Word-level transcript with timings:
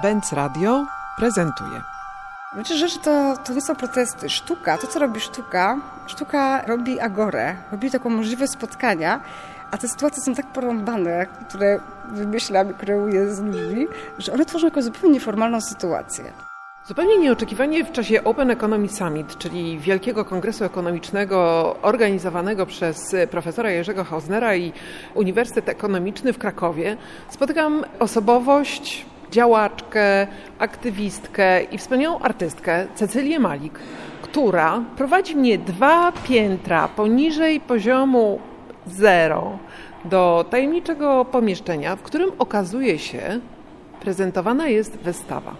Benz 0.00 0.32
Radio 0.32 0.86
prezentuje. 1.16 1.82
Wiecie, 2.56 2.76
rzeczy 2.76 2.98
to, 2.98 3.36
to 3.44 3.52
nie 3.52 3.60
są 3.60 3.76
protesty. 3.76 4.30
Sztuka, 4.30 4.78
to 4.78 4.86
co 4.86 4.98
robi 4.98 5.20
sztuka, 5.20 5.80
sztuka 6.06 6.62
robi 6.66 7.00
agorę, 7.00 7.56
robi 7.72 7.90
taką 7.90 8.10
możliwość 8.10 8.52
spotkania, 8.52 9.20
a 9.70 9.78
te 9.78 9.88
sytuacje 9.88 10.22
są 10.22 10.34
tak 10.34 10.46
porąbane, 10.46 11.26
które 11.48 11.80
wymyślam 12.08 12.70
i 12.70 12.74
kreuję 12.74 13.34
z 13.34 13.40
ludźmi, 13.40 13.86
że 14.18 14.32
one 14.32 14.44
tworzą 14.44 14.66
jakąś 14.66 14.84
zupełnie 14.84 15.14
nieformalną 15.14 15.60
sytuację. 15.60 16.32
Zupełnie 16.86 17.18
nieoczekiwanie 17.18 17.84
w 17.84 17.92
czasie 17.92 18.24
Open 18.24 18.50
Economy 18.50 18.88
Summit, 18.88 19.38
czyli 19.38 19.78
wielkiego 19.78 20.24
kongresu 20.24 20.64
ekonomicznego 20.64 21.76
organizowanego 21.82 22.66
przez 22.66 23.16
profesora 23.30 23.70
Jerzego 23.70 24.04
Hausnera 24.04 24.56
i 24.56 24.72
Uniwersytet 25.14 25.68
Ekonomiczny 25.68 26.32
w 26.32 26.38
Krakowie, 26.38 26.96
spotykam 27.30 27.84
osobowość, 27.98 29.06
działaczkę, 29.32 30.26
aktywistkę 30.58 31.62
i 31.62 31.78
wspaniałą 31.78 32.18
artystkę 32.18 32.86
Cecylię 32.94 33.38
Malik, 33.38 33.78
która 34.22 34.84
prowadzi 34.96 35.36
mnie 35.36 35.58
dwa 35.58 36.12
piętra 36.12 36.88
poniżej 36.88 37.60
poziomu 37.60 38.40
zero 38.86 39.58
do 40.04 40.44
tajemniczego 40.50 41.24
pomieszczenia, 41.24 41.96
w 41.96 42.02
którym 42.02 42.30
okazuje 42.38 42.98
się 42.98 43.40
prezentowana 44.00 44.68
jest 44.68 44.96
wystawa. 44.96 45.54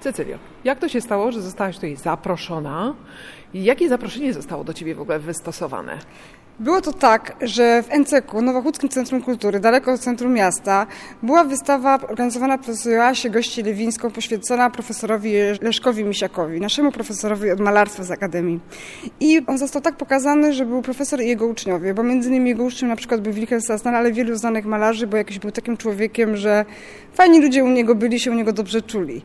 Cecylio, 0.00 0.38
jak 0.64 0.78
to 0.78 0.88
się 0.88 1.00
stało, 1.00 1.32
że 1.32 1.42
zostałaś 1.42 1.74
tutaj 1.74 1.96
zaproszona? 1.96 2.94
Jakie 3.54 3.88
zaproszenie 3.88 4.32
zostało 4.32 4.64
do 4.64 4.74
Ciebie 4.74 4.94
w 4.94 5.00
ogóle 5.00 5.18
wystosowane? 5.18 5.98
Było 6.58 6.80
to 6.80 6.92
tak, 6.92 7.36
że 7.40 7.82
w 7.82 7.88
NCK, 7.98 8.32
Nowochódzkim 8.42 8.88
Centrum 8.88 9.22
Kultury, 9.22 9.60
daleko 9.60 9.92
od 9.92 10.00
centrum 10.00 10.32
miasta, 10.32 10.86
była 11.22 11.44
wystawa 11.44 11.98
organizowana 12.08 12.58
przez 12.58 12.84
Joasię 12.84 13.30
Gości-Lewińską, 13.30 14.10
poświęcona 14.10 14.70
profesorowi 14.70 15.32
Leszkowi 15.60 16.04
Misiakowi, 16.04 16.60
naszemu 16.60 16.92
profesorowi 16.92 17.50
od 17.50 17.60
malarstwa 17.60 18.02
z 18.02 18.10
Akademii. 18.10 18.60
I 19.20 19.42
on 19.46 19.58
został 19.58 19.82
tak 19.82 19.96
pokazany, 19.96 20.52
że 20.52 20.66
był 20.66 20.82
profesor 20.82 21.20
i 21.20 21.28
jego 21.28 21.46
uczniowie, 21.46 21.94
bo 21.94 22.02
między 22.02 22.28
innymi 22.28 22.50
jego 22.50 22.64
uczniem 22.64 22.88
na 22.88 22.96
przykład 22.96 23.20
był 23.20 23.32
Wilhelm 23.32 23.60
Sassner, 23.62 23.94
ale 23.94 24.12
wielu 24.12 24.36
znanych 24.36 24.64
malarzy, 24.64 25.06
bo 25.06 25.16
jakiś 25.16 25.38
był 25.38 25.50
takim 25.50 25.76
człowiekiem, 25.76 26.36
że 26.36 26.64
fajni 27.14 27.40
ludzie 27.40 27.64
u 27.64 27.68
niego 27.68 27.94
byli, 27.94 28.20
się 28.20 28.30
u 28.30 28.34
niego 28.34 28.52
dobrze 28.52 28.82
czuli. 28.82 29.22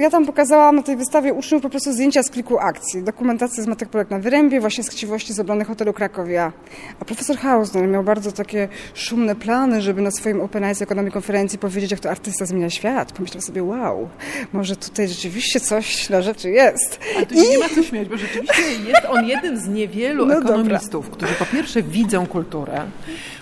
Ja 0.00 0.10
tam 0.10 0.26
pokazałam 0.26 0.76
na 0.76 0.82
tej 0.82 0.96
wystawie 0.96 1.34
uczniów 1.34 1.62
po 1.62 1.70
prostu 1.70 1.92
zdjęcia 1.92 2.22
z 2.22 2.30
kilku 2.30 2.58
akcji. 2.58 3.02
Dokumentację 3.02 3.62
z 3.62 3.66
Matek 3.66 3.88
Polek 3.88 4.10
na 4.10 4.18
Wyrębie, 4.18 4.60
właśnie 4.60 4.84
z 4.84 4.88
chciwości 4.88 5.32
z 5.32 5.40
obrony 5.40 5.64
hotelu 5.64 5.92
Krakowia. 5.92 6.52
A 7.00 7.04
profesor 7.04 7.36
Hausner 7.36 7.88
miał 7.88 8.04
bardzo 8.04 8.32
takie 8.32 8.68
szumne 8.94 9.34
plany, 9.34 9.82
żeby 9.82 10.02
na 10.02 10.10
swoim 10.10 10.40
Open 10.40 10.64
Eyes 10.64 10.82
Economy 10.82 11.10
konferencji 11.10 11.58
powiedzieć, 11.58 11.90
jak 11.90 12.00
to 12.00 12.10
artysta 12.10 12.46
zmienia 12.46 12.70
świat. 12.70 13.12
Pomyślał 13.12 13.40
sobie, 13.40 13.62
wow, 13.62 14.08
może 14.52 14.76
tutaj 14.76 15.08
rzeczywiście 15.08 15.60
coś 15.60 16.10
na 16.10 16.22
rzeczy 16.22 16.50
jest. 16.50 17.00
Ale 17.16 17.26
tu 17.26 17.34
I... 17.34 17.38
nie 17.38 17.58
ma 17.58 17.68
co 17.68 17.82
śmiać, 17.82 18.08
bo 18.08 18.16
rzeczywiście 18.16 18.62
jest 18.86 19.04
on 19.08 19.26
jednym 19.26 19.60
z 19.60 19.68
niewielu 19.68 20.26
no 20.26 20.38
ekonomistów, 20.38 21.04
dobra. 21.04 21.16
którzy 21.16 21.34
po 21.34 21.44
pierwsze 21.44 21.82
widzą 21.82 22.26
kulturę, 22.26 22.82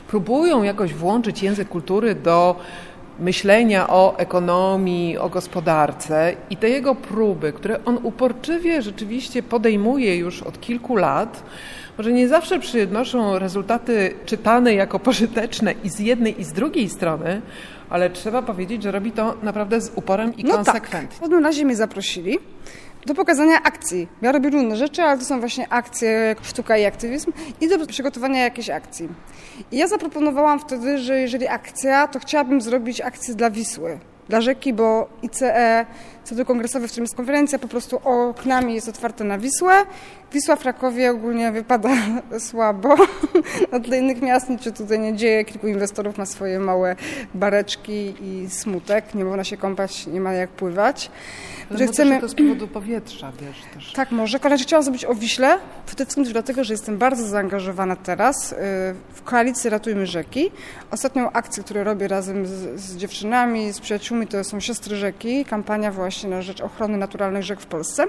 próbują 0.09 0.63
jakoś 0.63 0.95
włączyć 0.95 1.43
język 1.43 1.69
kultury 1.69 2.15
do 2.15 2.57
myślenia 3.21 3.89
o 3.89 4.19
ekonomii, 4.19 5.19
o 5.19 5.29
gospodarce 5.29 6.35
i 6.51 6.57
te 6.57 6.69
jego 6.69 6.95
próby, 6.95 7.53
które 7.53 7.85
on 7.85 7.99
uporczywie 8.03 8.83
rzeczywiście 8.83 9.43
podejmuje 9.43 10.17
już 10.17 10.43
od 10.43 10.61
kilku 10.61 10.97
lat, 10.97 11.43
może 11.99 12.13
nie 12.13 12.29
zawsze 12.29 12.59
przynoszą 12.59 13.39
rezultaty 13.39 14.15
czytane 14.27 14.75
jako 14.75 14.99
pożyteczne 14.99 15.75
i 15.85 15.89
z 15.89 15.99
jednej 15.99 16.41
i 16.41 16.45
z 16.45 16.53
drugiej 16.53 16.89
strony, 16.89 17.43
ale 17.91 18.11
trzeba 18.11 18.43
powiedzieć, 18.43 18.83
że 18.83 18.91
robi 18.91 19.13
to 19.13 19.35
naprawdę 19.43 19.81
z 19.81 19.93
uporem 19.95 20.37
i 20.37 20.45
no 20.45 20.55
konsekwentnie. 20.55 21.09
Tak. 21.09 21.17
W 21.17 21.21
każdym 21.21 21.45
razie 21.45 21.65
mnie 21.65 21.77
zaprosili 21.77 22.39
do 23.07 23.15
pokazania 23.15 23.63
akcji. 23.63 24.09
Ja 24.23 24.33
robię 24.33 24.51
różne 24.51 24.77
rzeczy, 24.77 25.03
ale 25.03 25.19
to 25.19 25.25
są 25.25 25.41
właśnie 25.41 25.69
akcje, 25.69 26.37
sztuka 26.43 26.77
i 26.77 26.85
aktywizm 26.85 27.33
i 27.61 27.69
do 27.69 27.87
przygotowania 27.87 28.43
jakiejś 28.43 28.71
akcji. 28.71 29.09
I 29.73 29.77
ja 29.77 29.87
zaproponowałam 29.87 30.61
wtedy, 30.61 30.99
że 30.99 31.21
jeżeli 31.21 31.49
akcja, 31.49 32.09
to 32.09 32.19
chciałabym 32.19 32.61
zrobić 32.61 33.01
akcję 33.01 33.35
dla 33.35 33.51
Wisły, 33.51 33.99
dla 34.29 34.41
rzeki, 34.41 34.73
bo 34.73 35.09
ICE, 35.23 35.87
Centrum 36.29 36.47
Kongresowe, 36.47 36.89
w 36.89 36.91
którym 36.91 37.05
jest 37.05 37.17
konferencja, 37.17 37.59
po 37.59 37.69
prostu 37.69 38.01
oknami 38.05 38.75
jest 38.75 38.89
otwarte 38.89 39.25
na 39.25 39.39
Wisłę. 39.39 39.73
Wisła 40.33 40.57
w 40.57 40.61
Krakowie 40.61 41.11
ogólnie 41.11 41.53
wypada 41.53 41.91
słabo. 42.49 42.97
Na 43.73 43.81
tle 43.81 43.99
innych 43.99 44.23
miast 44.23 44.51
nic 44.51 44.63
się 44.63 44.73
tutaj 44.73 44.99
nie 44.99 45.17
dzieje. 45.17 45.45
Kilku 45.45 45.69
inwestorów 45.69 46.19
ma 46.19 46.27
swoje 46.27 46.61
małe 46.61 46.97
bareczki 47.35 48.15
i 48.21 48.51
smutek. 48.51 49.15
Nie 49.15 49.25
można 49.25 49.45
się 49.45 49.57
kąpać, 49.57 50.07
nie 50.07 50.21
ma 50.21 50.33
jak 50.33 50.51
pływać. 50.51 51.11
Ale 51.71 51.79
że 51.79 51.87
chcemy... 51.87 52.21
to 52.21 52.29
z 52.29 52.35
powodu 52.35 52.69
powietrza, 52.69 53.33
wiesz 53.41 53.63
też. 53.75 53.93
Tak, 53.93 54.11
może. 54.11 54.39
Ale 54.43 54.59
chciałam 54.59 54.83
zrobić 54.83 55.05
o 55.05 55.15
Wiśle, 55.15 55.59
przede 55.87 56.05
wszystkim 56.05 56.25
też 56.25 56.33
dlatego, 56.33 56.65
że 56.65 56.75
jestem 56.75 56.99
bardzo 56.99 57.27
zaangażowana 57.27 57.97
teraz 57.97 58.53
y, 58.53 58.57
w 59.15 59.23
koalicji 59.25 59.71
Ratujmy 59.71 60.07
Rzeki. 60.07 60.51
Ostatnią 60.91 61.33
akcję, 61.33 61.63
którą 61.63 61.85
robię 61.85 62.09
razem 62.09 62.47
z, 62.47 62.81
z 62.81 62.97
dziewczynami, 62.97 63.73
z 63.73 63.81
przyjaciółmi, 63.81 64.27
to 64.27 64.45
są 64.45 64.61
Siostry 64.61 64.97
Rzeki, 64.97 65.45
kampania 65.45 65.93
właśnie 65.93 66.18
na 66.27 66.43
rzecz 66.43 66.61
ochrony 66.61 66.99
naturalnych 66.99 67.43
rzek 67.43 67.61
w 67.61 67.67
Polsce. 67.67 68.05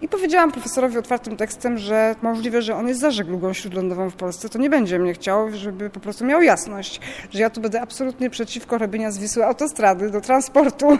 I 0.00 0.08
powiedziałam 0.08 0.52
profesorowi 0.52 0.98
otwartym 0.98 1.36
tekstem, 1.36 1.78
że 1.78 2.14
możliwe, 2.22 2.62
że 2.62 2.76
on 2.76 2.88
jest 2.88 3.00
za 3.00 3.10
żeglugą 3.10 3.52
śródlądową 3.52 4.10
w 4.10 4.16
Polsce, 4.16 4.48
to 4.48 4.58
nie 4.58 4.70
będzie 4.70 4.98
mnie 4.98 5.14
chciał, 5.14 5.50
żeby 5.50 5.90
po 5.90 6.00
prostu 6.00 6.24
miał 6.24 6.42
jasność, 6.42 7.00
że 7.30 7.40
ja 7.40 7.50
tu 7.50 7.60
będę 7.60 7.80
absolutnie 7.80 8.30
przeciwko 8.30 8.78
robienia 8.78 9.10
z 9.10 9.18
Wisły 9.18 9.44
autostrady 9.46 10.10
do 10.10 10.20
transportu. 10.20 10.88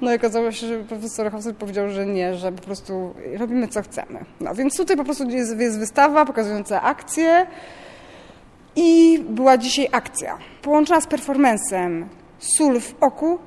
No 0.00 0.12
i 0.12 0.16
okazało 0.16 0.52
się, 0.52 0.66
że 0.66 0.78
profesor 0.78 1.30
Hauser 1.30 1.54
powiedział, 1.54 1.90
że 1.90 2.06
nie, 2.06 2.34
że 2.34 2.52
po 2.52 2.62
prostu 2.62 3.14
robimy 3.38 3.68
co 3.68 3.82
chcemy. 3.82 4.24
No 4.40 4.54
więc 4.54 4.76
tutaj 4.76 4.96
po 4.96 5.04
prostu 5.04 5.30
jest, 5.30 5.60
jest 5.60 5.78
wystawa 5.78 6.24
pokazująca 6.24 6.82
akcję 6.82 7.46
i 8.76 9.18
była 9.28 9.58
dzisiaj 9.58 9.88
akcja 9.92 10.38
połączona 10.62 11.00
z 11.00 11.06
performancem 11.06 12.08
sól 12.38 12.80
w 12.80 12.94
oku, 13.00 13.38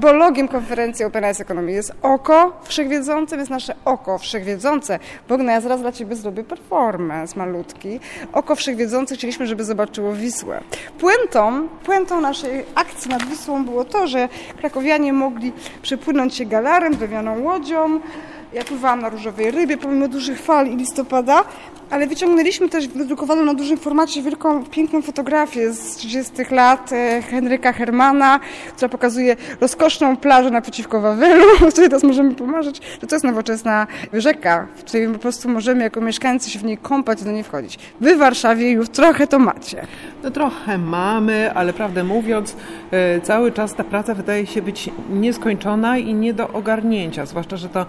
bo 0.00 0.12
logiem 0.12 0.48
konferencji 0.48 1.04
Open 1.04 1.24
Eyes 1.24 1.40
Economy 1.40 1.72
jest 1.72 1.92
oko 2.02 2.60
wszechwiedzące, 2.64 3.36
jest 3.36 3.50
nasze 3.50 3.74
oko 3.84 4.18
wszechwiedzące. 4.18 4.98
Bogna, 5.28 5.52
ja 5.52 5.60
zaraz 5.60 5.80
dla 5.80 5.92
Ciebie 5.92 6.16
zrobię 6.16 6.44
performance 6.44 7.38
malutki. 7.38 8.00
Oko 8.32 8.54
wszechwiedzące 8.54 9.14
chcieliśmy, 9.14 9.46
żeby 9.46 9.64
zobaczyło 9.64 10.12
Wisłę. 10.12 10.60
Puentą, 10.98 11.68
puentą 11.84 12.20
naszej 12.20 12.64
akcji 12.74 13.10
nad 13.10 13.24
Wisłą 13.24 13.64
było 13.64 13.84
to, 13.84 14.06
że 14.06 14.28
krakowianie 14.60 15.12
mogli 15.12 15.52
przepłynąć 15.82 16.34
się 16.34 16.44
galarem, 16.44 16.96
drewnianą 16.96 17.42
łodzią, 17.42 18.00
ja 18.52 18.64
pływałam 18.64 19.00
na 19.00 19.08
różowej 19.08 19.50
rybie, 19.50 19.76
pomimo 19.76 20.08
dużych 20.08 20.40
fal 20.40 20.66
i 20.66 20.76
listopada, 20.76 21.44
ale 21.90 22.06
wyciągnęliśmy 22.06 22.68
też 22.68 22.88
wydrukowaną 22.88 23.44
na 23.44 23.54
dużym 23.54 23.76
formacie 23.76 24.22
wielką, 24.22 24.64
piękną 24.64 25.02
fotografię 25.02 25.72
z 25.72 25.96
30 25.96 26.32
lat 26.50 26.92
e, 26.92 27.22
Henryka 27.22 27.72
Hermana, 27.72 28.40
która 28.76 28.88
pokazuje 28.88 29.36
rozkoszną 29.60 30.16
plażę 30.16 30.50
naprzeciwko 30.50 31.00
Wawelu, 31.00 31.44
w 31.68 31.72
której 31.72 31.90
teraz 31.90 32.02
możemy 32.02 32.34
pomarzyć, 32.34 32.80
że 33.00 33.06
to 33.06 33.14
jest 33.16 33.24
nowoczesna 33.24 33.86
rzeka, 34.12 34.66
w 34.76 34.84
której 34.84 35.08
po 35.08 35.18
prostu 35.18 35.48
możemy 35.48 35.82
jako 35.84 36.00
mieszkańcy 36.00 36.50
się 36.50 36.58
w 36.58 36.64
niej 36.64 36.78
kąpać 36.78 37.22
do 37.24 37.32
niej 37.32 37.42
wchodzić. 37.42 37.78
Wy 38.00 38.16
w 38.16 38.18
Warszawie 38.18 38.70
już 38.70 38.88
trochę 38.88 39.26
to 39.26 39.38
macie. 39.38 39.86
No 40.22 40.30
trochę 40.30 40.78
mamy, 40.78 41.52
ale 41.54 41.72
prawdę 41.72 42.04
mówiąc, 42.04 42.56
e, 42.90 43.20
cały 43.20 43.52
czas 43.52 43.74
ta 43.74 43.84
praca 43.84 44.14
wydaje 44.14 44.46
się 44.46 44.62
być 44.62 44.90
nieskończona 45.10 45.98
i 45.98 46.14
nie 46.14 46.34
do 46.34 46.48
ogarnięcia, 46.48 47.26
zwłaszcza, 47.26 47.56
że 47.56 47.68
to 47.68 47.86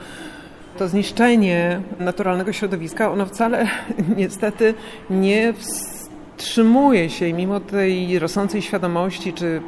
to 0.79 0.87
zniszczenie 0.87 1.81
naturalnego 1.99 2.53
środowiska, 2.53 3.11
ono 3.11 3.25
wcale 3.25 3.67
niestety 4.17 4.73
nie 5.09 5.53
wstrzymuje 5.53 7.09
się 7.09 7.33
mimo 7.33 7.59
tej 7.59 8.19
rosnącej 8.19 8.61
świadomości 8.61 9.33
czy 9.33 9.61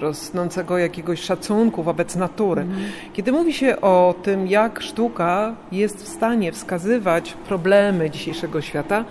rosnącego 0.00 0.78
jakiegoś 0.78 1.20
szacunku 1.20 1.82
wobec 1.82 2.16
natury. 2.16 2.62
Mhm. 2.62 2.82
Kiedy 3.12 3.32
mówi 3.32 3.52
się 3.52 3.80
o 3.80 4.14
tym, 4.22 4.46
jak 4.46 4.80
sztuka 4.80 5.54
jest 5.72 6.04
w 6.04 6.08
stanie 6.08 6.52
wskazywać 6.52 7.32
problemy 7.48 8.10
dzisiejszego 8.10 8.60
świata, 8.60 9.04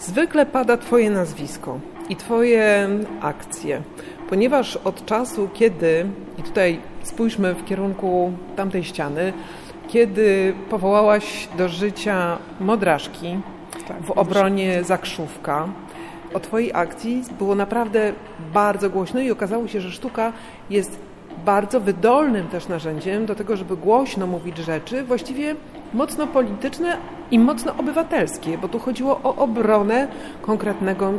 zwykle 0.00 0.46
pada 0.46 0.76
Twoje 0.76 1.10
nazwisko 1.10 1.80
i 2.08 2.16
Twoje 2.16 2.88
akcje. 3.20 3.82
Ponieważ 4.28 4.76
od 4.76 5.06
czasu, 5.06 5.48
kiedy, 5.54 6.06
i 6.38 6.42
tutaj 6.42 6.80
spójrzmy 7.02 7.54
w 7.54 7.64
kierunku 7.64 8.32
tamtej 8.56 8.84
ściany, 8.84 9.32
kiedy 9.88 10.54
powołałaś 10.70 11.48
do 11.58 11.68
życia 11.68 12.38
Modraszki 12.60 13.38
tak, 13.88 14.02
w 14.02 14.10
obronie 14.10 14.84
Zakrzówka, 14.84 15.68
o 16.34 16.40
Twojej 16.40 16.72
akcji 16.74 17.22
było 17.38 17.54
naprawdę 17.54 18.12
bardzo 18.54 18.90
głośno 18.90 19.20
i 19.20 19.30
okazało 19.30 19.68
się, 19.68 19.80
że 19.80 19.90
sztuka 19.90 20.32
jest 20.70 20.98
bardzo 21.44 21.80
wydolnym 21.80 22.48
też 22.48 22.68
narzędziem 22.68 23.26
do 23.26 23.34
tego, 23.34 23.56
żeby 23.56 23.76
głośno 23.76 24.26
mówić 24.26 24.58
rzeczy, 24.58 25.02
właściwie 25.02 25.54
mocno 25.94 26.26
polityczne 26.26 26.96
i 27.30 27.38
mocno 27.38 27.72
obywatelskie, 27.78 28.58
bo 28.58 28.68
tu 28.68 28.78
chodziło 28.78 29.20
o 29.24 29.36
obronę 29.36 30.08
konkretnego 30.42 31.12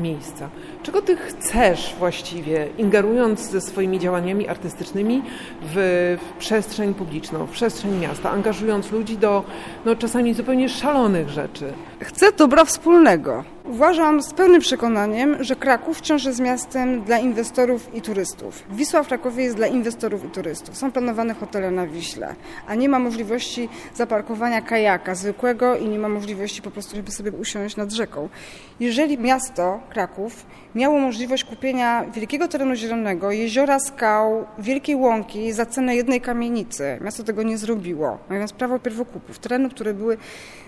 miejsca. 0.00 0.48
Czego 0.82 1.02
ty 1.02 1.16
chcesz 1.16 1.94
właściwie, 1.98 2.68
ingerując 2.78 3.40
ze 3.40 3.60
swoimi 3.60 3.98
działaniami 3.98 4.48
artystycznymi 4.48 5.22
w, 5.62 6.16
w 6.20 6.38
przestrzeń 6.38 6.94
publiczną, 6.94 7.46
w 7.46 7.50
przestrzeń 7.50 7.98
miasta, 7.98 8.30
angażując 8.30 8.92
ludzi 8.92 9.18
do 9.18 9.44
no, 9.84 9.96
czasami 9.96 10.34
zupełnie 10.34 10.68
szalonych 10.68 11.28
rzeczy? 11.28 11.72
Chcę 12.00 12.32
dobra 12.32 12.64
wspólnego. 12.64 13.44
Uważam 13.64 14.22
z 14.22 14.34
pełnym 14.34 14.60
przekonaniem, 14.60 15.44
że 15.44 15.56
Kraków 15.56 15.98
wciąż 15.98 16.24
jest 16.24 16.40
miastem 16.40 17.02
dla 17.02 17.18
inwestorów 17.18 17.94
i 17.94 18.02
turystów. 18.02 18.62
Wisła 18.70 19.02
w 19.02 19.08
Krakowie 19.08 19.44
jest 19.44 19.56
dla 19.56 19.66
inwestorów 19.66 20.24
i 20.24 20.28
turystów. 20.28 20.76
Są 20.76 20.92
planowane 20.92 21.34
hotele 21.34 21.70
na 21.70 21.86
Wiśle, 21.86 22.34
a 22.68 22.74
nie 22.74 22.88
ma 22.88 22.98
możliwości 22.98 23.68
zaparkowania 23.94 24.62
kajaka 24.62 25.14
zwykłego 25.14 25.76
i 25.76 25.88
nie 25.88 25.98
ma 25.98 26.08
możliwości 26.08 26.62
po 26.62 26.70
prostu, 26.70 26.96
żeby 26.96 27.10
sobie 27.10 27.32
usiąść 27.32 27.76
nad 27.76 27.92
rzeką. 27.92 28.28
Jeżeli 28.80 29.18
miasto 29.18 29.80
Kraków 29.90 30.46
miało 30.74 30.98
możliwość 30.98 31.44
kupienia 31.44 32.04
wielkiego 32.04 32.48
terenu 32.48 32.74
zielonego, 32.74 33.30
jeziora 33.30 33.78
skał, 33.78 34.46
wielkiej 34.58 34.96
łąki 34.96 35.52
za 35.52 35.66
cenę 35.66 35.96
jednej 35.96 36.20
kamienicy, 36.20 36.98
miasto 37.00 37.24
tego 37.24 37.42
nie 37.42 37.58
zrobiło, 37.58 38.18
mając 38.28 38.52
prawo 38.52 38.78
pierwokupów, 38.78 39.38
tereny, 39.38 39.70
które 39.70 39.94
były 39.94 40.16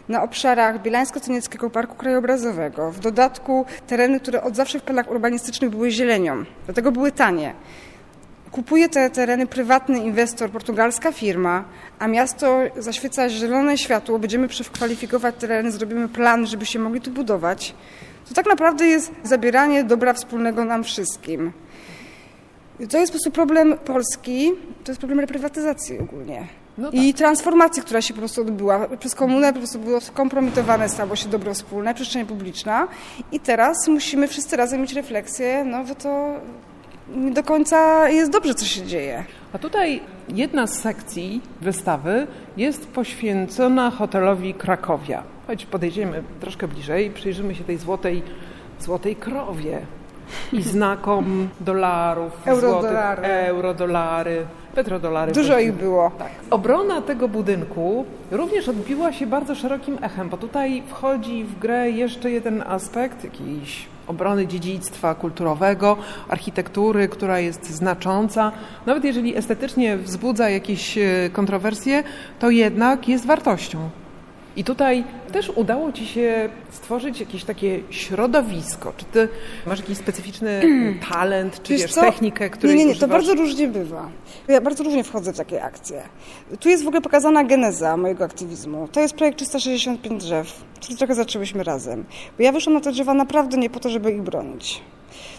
na 0.08 0.22
obszarach 0.22 0.82
Bielańsko-Cenieckiego 0.82 1.70
Parku 1.70 1.94
Krajobrazowego. 1.94 2.90
W 2.90 3.00
dodatku 3.00 3.64
tereny, 3.86 4.20
które 4.20 4.42
od 4.42 4.56
zawsze 4.56 4.78
w 4.78 4.82
planach 4.82 5.10
urbanistycznych 5.10 5.70
były 5.70 5.90
zielenią, 5.90 6.44
dlatego 6.66 6.92
były 6.92 7.12
tanie. 7.12 7.54
Kupuje 8.50 8.88
te 8.88 9.10
tereny 9.10 9.46
prywatny 9.46 9.98
inwestor, 9.98 10.50
portugalska 10.50 11.12
firma, 11.12 11.64
a 11.98 12.08
miasto 12.08 12.60
zaświeca 12.76 13.28
zielone 13.28 13.78
światło, 13.78 14.18
będziemy 14.18 14.48
przekwalifikować 14.48 15.34
tereny, 15.38 15.70
zrobimy 15.70 16.08
plan, 16.08 16.46
żeby 16.46 16.66
się 16.66 16.78
mogli 16.78 17.00
tu 17.00 17.10
budować. 17.10 17.74
To 18.28 18.34
tak 18.34 18.46
naprawdę 18.46 18.86
jest 18.86 19.12
zabieranie 19.22 19.84
dobra 19.84 20.12
wspólnego 20.12 20.64
nam 20.64 20.84
wszystkim. 20.84 21.52
To 22.90 22.98
jest 22.98 23.12
po 23.12 23.16
prostu 23.16 23.30
problem 23.30 23.78
Polski, 23.78 24.52
to 24.84 24.90
jest 24.92 25.00
problem 25.00 25.20
reprywatyzacji 25.20 25.98
ogólnie. 25.98 26.61
No 26.78 26.90
tak. 26.90 27.00
I 27.00 27.14
transformacji, 27.14 27.82
która 27.82 28.02
się 28.02 28.14
po 28.14 28.18
prostu 28.18 28.40
odbyła. 28.40 28.88
Przez 28.88 29.14
komunę 29.14 29.52
po 29.52 29.58
prostu 29.58 29.78
było 29.78 30.00
skompromitowane, 30.00 30.88
stało 30.88 31.16
się 31.16 31.28
dobro 31.28 31.54
wspólne, 31.54 31.94
przestrzeń 31.94 32.26
publiczna 32.26 32.88
i 33.32 33.40
teraz 33.40 33.88
musimy 33.88 34.28
wszyscy 34.28 34.56
razem 34.56 34.80
mieć 34.80 34.92
refleksję, 34.92 35.64
no 35.64 35.84
bo 35.84 35.94
to 35.94 36.34
nie 37.16 37.30
do 37.30 37.42
końca 37.42 38.08
jest 38.08 38.32
dobrze, 38.32 38.54
co 38.54 38.64
się 38.64 38.86
dzieje. 38.86 39.24
A 39.52 39.58
tutaj 39.58 40.00
jedna 40.28 40.66
z 40.66 40.80
sekcji 40.80 41.40
wystawy 41.60 42.26
jest 42.56 42.86
poświęcona 42.86 43.90
hotelowi 43.90 44.54
Krakowia. 44.54 45.22
Chodź, 45.46 45.66
podejdziemy 45.66 46.22
troszkę 46.40 46.68
bliżej, 46.68 47.10
przyjrzymy 47.10 47.54
się 47.54 47.64
tej 47.64 47.78
złotej, 47.78 48.22
złotej 48.80 49.16
krowie 49.16 49.86
i 50.52 50.62
znakom 50.62 51.48
dolarów, 51.60 52.32
eurodolary, 52.46 53.26
eurodolary 53.26 54.46
petrodolary. 54.74 55.32
Dużo 55.32 55.58
ich 55.58 55.72
było. 55.72 56.10
Tak. 56.18 56.28
Obrona 56.50 57.02
tego 57.02 57.28
budynku 57.28 58.04
również 58.30 58.68
odbiła 58.68 59.12
się 59.12 59.26
bardzo 59.26 59.54
szerokim 59.54 59.98
echem, 60.02 60.28
bo 60.28 60.36
tutaj 60.36 60.82
wchodzi 60.88 61.44
w 61.44 61.58
grę 61.58 61.90
jeszcze 61.90 62.30
jeden 62.30 62.62
aspekt, 62.66 63.24
jakiejś 63.24 63.86
obrony 64.06 64.46
dziedzictwa 64.46 65.14
kulturowego, 65.14 65.96
architektury, 66.28 67.08
która 67.08 67.38
jest 67.38 67.70
znacząca. 67.70 68.52
Nawet 68.86 69.04
jeżeli 69.04 69.36
estetycznie 69.36 69.96
wzbudza 69.96 70.48
jakieś 70.50 70.98
e, 70.98 71.30
kontrowersje, 71.32 72.02
to 72.38 72.50
jednak 72.50 73.08
jest 73.08 73.26
wartością. 73.26 73.90
I 74.56 74.64
tutaj 74.64 75.04
też 75.32 75.52
udało 75.54 75.92
Ci 75.92 76.06
się 76.06 76.48
stworzyć 76.70 77.20
jakieś 77.20 77.44
takie 77.44 77.80
środowisko. 77.90 78.92
Czy 78.96 79.04
Ty 79.04 79.28
masz 79.66 79.78
jakiś 79.78 79.98
specyficzny 79.98 80.62
talent, 81.12 81.62
czy 81.62 81.72
wiesz, 81.72 81.82
wiesz 81.82 81.94
technikę, 81.94 82.50
której 82.50 82.76
Nie, 82.76 82.84
nie, 82.84 82.92
nie, 82.92 83.00
to 83.00 83.08
bardzo 83.08 83.34
różnie 83.34 83.68
bywa. 83.68 84.08
Ja 84.48 84.60
bardzo 84.60 84.84
różnie 84.84 85.04
wchodzę 85.04 85.32
w 85.32 85.36
takie 85.36 85.62
akcje. 85.62 86.02
Tu 86.60 86.68
jest 86.68 86.84
w 86.84 86.86
ogóle 86.86 87.00
pokazana 87.02 87.44
geneza 87.44 87.96
mojego 87.96 88.24
aktywizmu. 88.24 88.88
To 88.92 89.00
jest 89.00 89.14
projekt 89.14 89.38
365 89.38 90.22
drzew, 90.22 90.64
który 90.80 90.96
trochę 90.96 91.14
zaczęłyśmy 91.14 91.64
razem. 91.64 92.04
Bo 92.38 92.44
ja 92.44 92.52
wyszłam 92.52 92.74
na 92.74 92.80
te 92.80 92.92
drzewa 92.92 93.14
naprawdę 93.14 93.56
nie 93.56 93.70
po 93.70 93.80
to, 93.80 93.90
żeby 93.90 94.12
ich 94.12 94.22
bronić. 94.22 94.82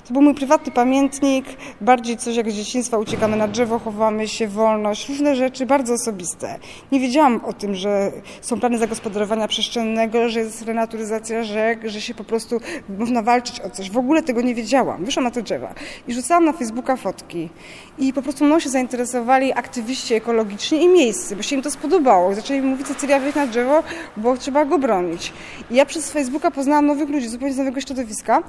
To 0.08 0.14
był 0.14 0.22
mój 0.22 0.34
prywatny 0.36 0.72
pamiętnik, 0.72 1.46
bardziej 1.82 2.18
coś 2.18 2.36
jak 2.36 2.52
z 2.52 2.56
dzieciństwa, 2.56 2.98
uciekamy 2.98 3.38
na 3.38 3.48
drzewo, 3.48 3.80
chowamy 3.80 4.28
się, 4.28 4.48
wolność, 4.48 5.10
różne 5.10 5.36
rzeczy 5.36 5.66
bardzo 5.66 5.94
osobiste. 5.94 6.60
Nie 6.92 7.00
wiedziałam 7.00 7.42
o 7.46 7.54
tym, 7.54 7.76
że 7.76 8.12
są 8.42 8.60
plany 8.60 8.78
zagospodarowania 8.78 9.48
przestrzennego, 9.48 10.30
że 10.30 10.40
jest 10.40 10.62
renaturyzacja 10.62 11.44
rzek, 11.44 11.80
że 11.86 12.02
się 12.02 12.14
po 12.14 12.24
prostu 12.24 12.60
można 13.00 13.22
walczyć 13.22 13.60
o 13.60 13.70
coś. 13.70 13.92
W 13.92 13.98
ogóle 13.98 14.24
tego 14.24 14.42
nie 14.42 14.56
wiedziałam. 14.56 15.06
Wyszłam 15.06 15.24
na 15.24 15.32
te 15.32 15.42
drzewa 15.42 15.74
i 16.08 16.14
rzucałam 16.14 16.46
na 16.46 16.54
Facebooka 16.54 16.96
fotki. 16.96 17.50
I 17.98 18.14
po 18.14 18.22
prostu 18.22 18.46
mną 18.46 18.60
się 18.60 18.70
zainteresowali 18.70 19.54
aktywiści 19.54 20.14
ekologiczni 20.14 20.84
i 20.84 20.88
miejscy, 20.88 21.36
bo 21.36 21.42
się 21.42 21.56
im 21.56 21.62
to 21.62 21.72
spodobało. 21.72 22.36
Zaczęli 22.36 22.62
mówić, 22.62 22.88
Cecylia, 22.88 23.20
wyjdź 23.20 23.36
na 23.36 23.48
drzewo, 23.48 23.84
bo 24.18 24.38
trzeba 24.38 24.66
go 24.66 24.80
bronić. 24.80 25.34
I 25.72 25.76
ja 25.76 25.86
przez 25.86 26.12
Facebooka 26.12 26.52
poznałam 26.52 26.86
nowych 26.86 27.10
ludzi, 27.10 27.28
zupełnie 27.28 27.54
z 27.54 27.58
nowego 27.58 27.82
środowiska. 27.82 28.44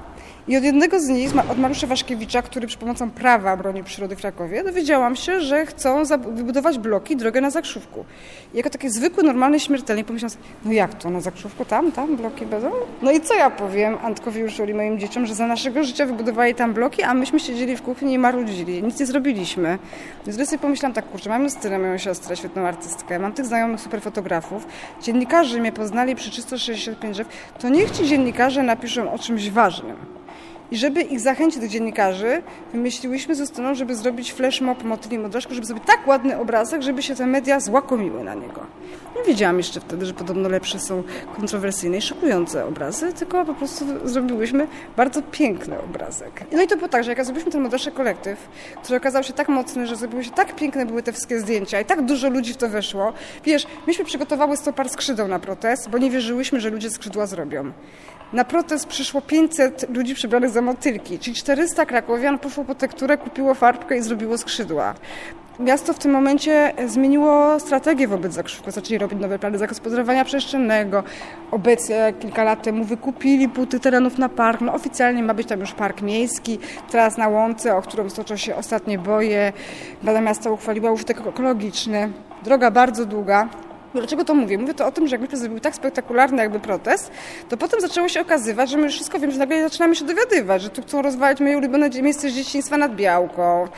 I 0.49 0.57
od 0.57 0.65
jednego 0.65 1.01
z 1.01 1.09
nich, 1.09 1.35
od 1.51 1.59
Mariusza 1.59 1.87
Waszkiewicza, 1.87 2.43
który 2.43 2.67
przy 2.67 2.79
pomocą 2.79 3.11
prawa 3.11 3.57
broni 3.57 3.85
przyrody 3.85 4.17
w 4.17 4.21
Krakowie, 4.21 4.65
dowiedziałam 4.65 5.17
się, 5.17 5.41
że 5.41 5.67
chcą 5.67 6.03
wybudować 6.35 6.79
bloki, 6.79 7.17
drogę 7.17 7.41
na 7.41 7.51
Zakrzówku. 7.51 8.05
I 8.55 8.57
jako 8.57 8.71
taki 8.71 8.91
zwykły, 8.91 9.23
normalny 9.23 9.61
śmiertelnik 9.61 10.07
pomyślałam 10.07 10.39
no 10.65 10.73
jak 10.73 10.95
to, 10.95 11.11
na 11.11 11.21
Zakrzówku, 11.21 11.65
tam, 11.65 11.93
tam 11.93 12.17
bloki 12.17 12.47
będą? 12.47 12.71
No 13.03 13.13
i 13.13 13.21
co 13.21 13.35
ja 13.35 13.51
powiem 13.51 13.97
Antkowi 14.03 14.45
Urszuli, 14.45 14.75
moim 14.75 14.99
dzieciom, 14.99 15.27
że 15.27 15.35
za 15.35 15.47
naszego 15.47 15.85
życia 15.85 16.07
wybudowali 16.07 16.55
tam 16.55 16.75
bloki, 16.75 17.03
a 17.03 17.15
myśmy 17.15 17.41
siedzieli 17.41 17.77
w 17.77 17.83
kuchni 17.83 18.13
i 18.15 18.19
marudzili. 18.19 18.83
Nic 18.83 19.01
nie 19.01 19.07
zrobiliśmy. 19.07 19.79
Więc 20.27 20.37
wtedy 20.37 20.47
sobie 20.47 20.59
pomyślałam 20.59 20.95
tak, 20.95 21.11
kurczę, 21.11 21.31
mam 21.31 21.43
Justynę, 21.43 21.79
moją 21.79 21.99
siostrę, 21.99 22.37
świetną 22.37 22.67
artystkę, 22.67 23.19
mam 23.19 23.33
tych 23.33 23.47
znajomych 23.47 23.81
super 23.81 24.03
fotografów, 24.03 24.67
dziennikarze 25.03 25.61
mnie 25.61 25.73
poznali 25.73 26.15
przy 26.15 26.31
365 26.31 27.15
drzew, 27.15 27.29
to 27.59 27.69
niech 27.69 27.91
ci 27.91 28.07
dziennikarze 28.07 28.63
napiszą 28.63 29.13
o 29.13 29.19
czymś 29.19 29.51
ważnym. 29.51 30.24
I 30.71 30.77
żeby 30.77 31.03
ich 31.03 31.21
zachęcić 31.21 31.61
do 31.61 31.69
dziennikarzy, 31.69 32.43
wymyśliłyśmy 32.73 33.35
ze 33.35 33.47
stroną, 33.47 33.75
żeby 33.75 33.95
zrobić 33.95 34.33
flash 34.33 34.61
mob 34.61 34.85
motyli 34.85 35.19
modraszku, 35.19 35.55
żeby 35.55 35.67
zrobić 35.67 35.85
tak 35.87 36.07
ładny 36.07 36.39
obrazek, 36.39 36.83
żeby 36.83 37.03
się 37.03 37.15
te 37.15 37.27
media 37.27 37.61
złakomiły 37.61 38.25
na 38.25 38.35
niego. 38.35 38.67
Nie 39.17 39.23
wiedziałam 39.23 39.57
jeszcze 39.57 39.81
wtedy, 39.81 40.07
że 40.07 40.15
podobno 40.15 40.49
lepsze 40.49 40.81
są 40.81 41.03
kontrowersyjne 41.37 41.97
i 41.97 42.03
szokujące 42.03 42.67
obrazy, 42.67 43.13
tylko 43.13 43.45
po 43.45 43.55
prostu 43.55 43.85
zrobiłyśmy 44.05 44.67
bardzo 44.97 45.23
piękny 45.23 45.81
obrazek. 45.81 46.45
No 46.53 46.63
i 46.63 46.67
to 46.67 46.77
było 46.77 46.89
tak, 46.89 47.05
że 47.05 47.11
jak 47.11 47.25
zrobiliśmy 47.25 47.53
ten 47.53 47.61
modraszek 47.61 47.95
kolektyw, 47.95 48.49
który 48.83 48.97
okazał 48.97 49.23
się 49.23 49.33
tak 49.33 49.49
mocny, 49.49 49.87
że 49.87 49.97
zrobiły 49.97 50.25
się 50.25 50.31
tak 50.31 50.57
piękne 50.57 50.87
były 50.87 51.03
te 51.03 51.13
wszystkie 51.13 51.41
zdjęcia 51.41 51.81
i 51.81 51.85
tak 51.85 52.03
dużo 52.03 52.29
ludzi 52.29 52.55
w 52.55 52.57
to 52.57 52.69
weszło. 52.69 53.13
Wiesz, 53.45 53.67
myśmy 53.87 54.05
przygotowały 54.05 54.57
100 54.57 54.73
par 54.73 54.89
skrzydeł 54.89 55.29
na 55.29 55.39
protest, 55.39 55.91
bo 55.91 55.99
nie 55.99 56.11
wierzyłyśmy, 56.11 56.61
że 56.61 56.71
ludzie 56.71 56.91
skrzydła 56.91 57.27
zrobią. 57.27 57.73
Na 58.35 58.45
protest 58.45 58.87
przyszło 58.87 59.21
500 59.21 59.97
ludzi 59.97 60.15
przebranych 60.15 60.51
za 60.51 60.63
motylki, 60.63 61.19
czyli 61.19 61.37
400 61.37 61.87
krakowian 61.87 62.39
poszło 62.39 62.65
po 62.65 62.75
tekturę, 62.75 63.19
kupiło 63.19 63.55
farbkę 63.55 63.97
i 63.97 64.03
zrobiło 64.03 64.39
skrzydła. 64.39 64.95
Miasto 65.59 65.93
w 65.93 65.99
tym 65.99 66.13
momencie 66.13 66.73
zmieniło 66.87 67.61
strategię 67.61 68.09
wobec 68.09 68.33
Zakrzówka. 68.33 68.71
Zaczęli 68.71 68.99
robić 68.99 69.21
nowe 69.21 69.39
plany 69.39 69.59
zagospodarowania 69.59 70.25
przestrzennego. 70.25 71.03
Obecnie 71.51 72.15
kilka 72.21 72.45
lat 72.45 72.63
temu 72.63 72.85
wykupili 72.85 73.49
półty 73.49 73.81
terenów 73.81 74.19
na 74.19 74.29
park. 74.29 74.61
No, 74.61 74.75
oficjalnie 74.75 75.23
ma 75.23 75.35
być 75.35 75.49
tam 75.49 75.61
już 75.61 75.73
park 75.73 76.03
miejski. 76.03 76.59
Teraz 76.91 77.17
na 77.17 77.29
Łące, 77.29 77.77
o 77.77 77.83
którą 77.83 78.11
stoczą 78.11 78.37
się 78.37 78.57
ostatnie 78.57 78.99
boje. 78.99 79.53
Rada 80.05 80.21
Miasta 80.21 80.51
uchwaliła 80.51 80.93
użytek 80.93 81.27
ekologiczny. 81.27 82.13
Droga 82.43 82.71
bardzo 82.71 83.07
długa. 83.07 83.49
Dlaczego 83.95 84.25
to 84.25 84.35
mówię? 84.35 84.59
Mówię 84.59 84.75
to 84.75 84.87
o 84.87 84.93
tym, 84.93 85.09
że 85.09 85.17
jak 85.17 85.37
zrobili 85.37 85.61
tak 85.61 85.75
spektakularny 85.75 86.43
jakby 86.43 86.61
protest, 86.61 87.11
to 87.49 87.57
potem 87.57 87.81
zaczęło 87.81 88.09
się 88.09 88.21
okazywać, 88.21 88.71
że 88.71 88.77
my 88.77 88.83
już 88.83 88.95
wszystko 88.95 89.19
wiemy, 89.19 89.33
że 89.33 89.39
nagle 89.39 89.63
zaczynamy 89.63 89.97
się 89.97 90.05
dowiadywać, 90.05 90.63
że 90.63 90.71
tu 90.71 90.83
chcą 90.83 91.03
rozwalić 91.03 91.41
moje 91.41 91.59
ulubione 91.59 91.91
miejsce 91.91 92.31
z 92.31 92.33
dzieciństwa 92.33 92.77
nad 92.77 92.97
Białką. 92.97 93.69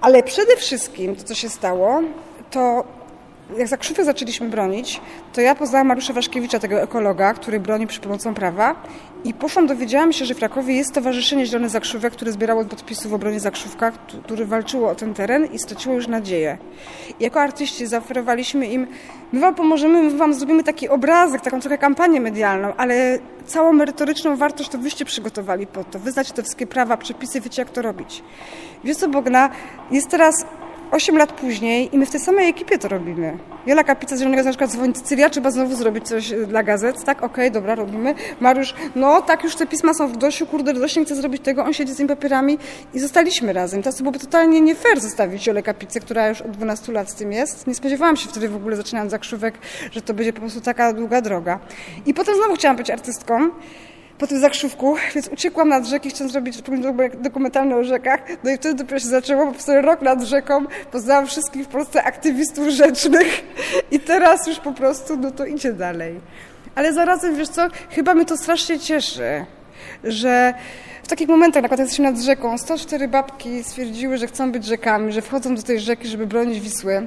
Ale 0.00 0.22
przede 0.22 0.56
wszystkim 0.56 1.16
to, 1.16 1.24
co 1.24 1.34
się 1.34 1.48
stało, 1.48 2.02
to 2.50 2.84
jak 3.58 3.68
Zakrzówek 3.68 4.04
zaczęliśmy 4.04 4.48
bronić, 4.48 5.00
to 5.32 5.40
ja 5.40 5.54
poznałam 5.54 5.86
Mariusza 5.86 6.12
Waszkiewicza, 6.12 6.58
tego 6.58 6.82
ekologa, 6.82 7.34
który 7.34 7.60
broni 7.60 7.86
przy 7.86 8.00
pomocą 8.00 8.34
prawa 8.34 8.74
i 9.24 9.34
poszłam, 9.34 9.66
dowiedziałam 9.66 10.12
się, 10.12 10.24
że 10.24 10.34
w 10.34 10.38
Krakowie 10.38 10.74
jest 10.74 10.90
Stowarzyszenie 10.90 11.46
Zielony 11.46 11.68
Zakrzówek, 11.68 12.12
które 12.12 12.32
zbierało 12.32 12.64
podpisy 12.64 13.08
w 13.08 13.14
obronie 13.14 13.40
Zakrzówka, 13.40 13.92
które 14.24 14.44
walczyło 14.44 14.90
o 14.90 14.94
ten 14.94 15.14
teren 15.14 15.46
i 15.52 15.58
straciło 15.58 15.94
już 15.94 16.08
nadzieję. 16.08 16.58
I 17.20 17.24
jako 17.24 17.40
artyści 17.40 17.86
zaoferowaliśmy 17.86 18.66
im, 18.66 18.86
my 19.32 19.40
wam 19.40 19.54
pomożemy, 19.54 20.02
my 20.02 20.10
wam 20.10 20.34
zrobimy 20.34 20.62
taki 20.62 20.88
obrazek, 20.88 21.40
taką 21.40 21.60
trochę 21.60 21.78
kampanię 21.78 22.20
medialną, 22.20 22.72
ale 22.76 23.18
całą 23.46 23.72
merytoryczną 23.72 24.36
wartość 24.36 24.68
to 24.68 24.78
wyście 24.78 25.04
przygotowali 25.04 25.66
po 25.66 25.84
to. 25.84 25.98
Wy 25.98 26.12
znacie 26.12 26.32
te 26.32 26.42
wszystkie 26.42 26.66
prawa, 26.66 26.96
przepisy, 26.96 27.40
wiecie 27.40 27.62
jak 27.62 27.70
to 27.70 27.82
robić. 27.82 28.22
Wiesz 28.84 28.96
co, 28.96 29.08
Bogna, 29.08 29.50
jest 29.90 30.08
teraz 30.08 30.34
8 30.90 31.18
lat 31.18 31.32
później 31.32 31.94
i 31.94 31.98
my 31.98 32.06
w 32.06 32.10
tej 32.10 32.20
samej 32.20 32.48
ekipie 32.48 32.78
to 32.78 32.88
robimy. 32.88 33.38
Jola 33.66 33.84
Kapica 33.84 34.16
z 34.16 34.18
Zielonego 34.18 34.42
na 34.42 34.50
przykład 34.50 34.70
dzwoni, 34.70 34.92
Cyria, 34.92 35.30
trzeba 35.30 35.50
znowu 35.50 35.76
zrobić 35.76 36.08
coś 36.08 36.32
dla 36.48 36.62
gazet, 36.62 37.04
tak, 37.04 37.18
okej, 37.18 37.30
okay, 37.30 37.50
dobra, 37.50 37.74
robimy. 37.74 38.14
Mariusz, 38.40 38.74
no 38.96 39.22
tak, 39.22 39.44
już 39.44 39.56
te 39.56 39.66
pisma 39.66 39.94
są 39.94 40.08
w 40.08 40.16
Dosiu, 40.16 40.46
kurde, 40.46 40.72
Dosi 40.72 40.98
nie 40.98 41.04
chce 41.04 41.14
zrobić 41.14 41.42
tego, 41.42 41.64
on 41.64 41.72
siedzi 41.72 41.92
z 41.92 41.96
tymi 41.96 42.08
papierami 42.08 42.58
i 42.94 43.00
zostaliśmy 43.00 43.52
razem. 43.52 43.82
Teraz 43.82 43.96
to 43.96 44.02
byłoby 44.02 44.18
totalnie 44.18 44.60
nie 44.60 44.74
fair 44.74 45.00
zostawić 45.00 45.46
Jolę 45.46 45.62
Kapicę, 45.62 46.00
która 46.00 46.28
już 46.28 46.40
od 46.40 46.50
12 46.50 46.92
lat 46.92 47.10
z 47.10 47.14
tym 47.14 47.32
jest. 47.32 47.66
Nie 47.66 47.74
spodziewałam 47.74 48.16
się 48.16 48.28
wtedy 48.28 48.48
w 48.48 48.56
ogóle, 48.56 48.76
zaczynając 48.76 49.10
zakrzówek, 49.10 49.58
że 49.92 50.02
to 50.02 50.14
będzie 50.14 50.32
po 50.32 50.40
prostu 50.40 50.60
taka 50.60 50.92
długa 50.92 51.20
droga. 51.20 51.58
I 52.06 52.14
potem 52.14 52.34
znowu 52.34 52.54
chciałam 52.54 52.76
być 52.76 52.90
artystką, 52.90 53.50
po 54.18 54.26
tym 54.26 54.40
zakrzówku, 54.40 54.96
więc 55.14 55.28
uciekłam 55.28 55.68
nad 55.68 55.86
rzeki, 55.86 56.10
chciałam 56.10 56.30
zrobić 56.30 56.62
dokumentalny 57.14 57.76
o 57.76 57.84
rzekach. 57.84 58.20
No 58.44 58.50
i 58.50 58.56
wtedy 58.56 58.74
dopiero 58.74 58.98
się 58.98 59.08
zaczęło, 59.08 59.46
bo 59.46 59.52
przez 59.52 59.68
rok 59.68 60.02
nad 60.02 60.22
rzeką 60.22 60.64
poznałam 60.92 61.26
wszystkich 61.26 61.64
w 61.64 61.68
Polsce 61.68 62.04
aktywistów 62.04 62.68
rzecznych 62.68 63.44
i 63.90 64.00
teraz 64.00 64.46
już 64.46 64.58
po 64.58 64.72
prostu, 64.72 65.16
no 65.16 65.30
to 65.30 65.46
idzie 65.46 65.72
dalej. 65.72 66.20
Ale 66.74 66.92
zarazem, 66.92 67.36
wiesz 67.36 67.48
co, 67.48 67.68
chyba 67.90 68.14
mnie 68.14 68.24
to 68.24 68.36
strasznie 68.36 68.78
cieszy, 68.78 69.46
że 70.04 70.54
w 71.02 71.08
takich 71.08 71.28
momentach, 71.28 71.62
na 71.62 71.68
przykład 71.68 71.80
jesteśmy 71.80 72.12
nad 72.12 72.20
rzeką, 72.20 72.58
104 72.58 73.08
babki 73.08 73.64
stwierdziły, 73.64 74.18
że 74.18 74.26
chcą 74.26 74.52
być 74.52 74.64
rzekami, 74.64 75.12
że 75.12 75.22
wchodzą 75.22 75.54
do 75.54 75.62
tej 75.62 75.80
rzeki, 75.80 76.08
żeby 76.08 76.26
bronić 76.26 76.60
Wisły. 76.60 77.06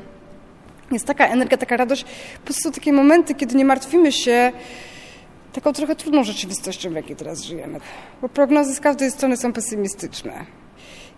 Jest 0.91 1.05
taka 1.05 1.27
energia, 1.27 1.57
taka 1.57 1.77
radość. 1.77 2.05
Po 2.39 2.45
prostu 2.45 2.71
takie 2.71 2.93
momenty, 2.93 3.35
kiedy 3.35 3.55
nie 3.55 3.65
martwimy 3.65 4.11
się 4.11 4.51
taką 5.53 5.74
trochę 5.74 5.96
trudną 5.96 6.24
rzeczywistością, 6.24 6.89
w 6.89 6.94
jakiej 6.94 7.15
teraz 7.15 7.44
żyjemy. 7.44 7.79
Bo 8.22 8.29
prognozy 8.29 8.75
z 8.75 8.79
każdej 8.79 9.12
strony 9.12 9.38
są 9.38 9.53
pesymistyczne. 9.53 10.46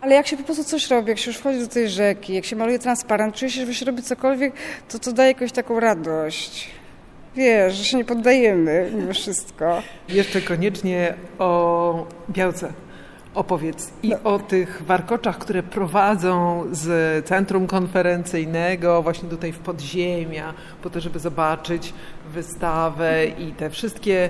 Ale 0.01 0.15
jak 0.15 0.27
się 0.27 0.37
po 0.37 0.43
prostu 0.43 0.63
coś 0.63 0.89
robi, 0.89 1.09
jak 1.09 1.19
się 1.19 1.29
już 1.29 1.37
wchodzi 1.37 1.59
do 1.59 1.67
tej 1.67 1.89
rzeki, 1.89 2.33
jak 2.33 2.45
się 2.45 2.55
maluje 2.55 2.79
transparent, 2.79 3.35
czuje 3.35 3.51
się, 3.51 3.65
że 3.65 3.73
się 3.73 3.85
robi 3.85 4.01
cokolwiek, 4.01 4.53
to 4.89 4.99
to 4.99 5.11
daje 5.11 5.31
jakąś 5.31 5.51
taką 5.51 5.79
radość. 5.79 6.69
Wiesz, 7.35 7.73
że 7.73 7.83
się 7.83 7.97
nie 7.97 8.05
poddajemy 8.05 8.91
mimo 8.93 9.13
wszystko. 9.13 9.81
Jeszcze 10.09 10.41
koniecznie 10.41 11.13
o 11.39 12.07
białce 12.29 12.73
opowiedz 13.35 13.93
i 14.03 14.09
no. 14.09 14.17
o 14.23 14.39
tych 14.39 14.83
warkoczach, 14.85 15.37
które 15.37 15.63
prowadzą 15.63 16.63
z 16.71 17.25
centrum 17.25 17.67
konferencyjnego 17.67 19.01
właśnie 19.01 19.29
tutaj 19.29 19.51
w 19.51 19.59
podziemia, 19.59 20.53
po 20.83 20.89
to, 20.89 20.99
żeby 20.99 21.19
zobaczyć 21.19 21.93
wystawę 22.33 23.25
i 23.25 23.51
te 23.51 23.69
wszystkie 23.69 24.29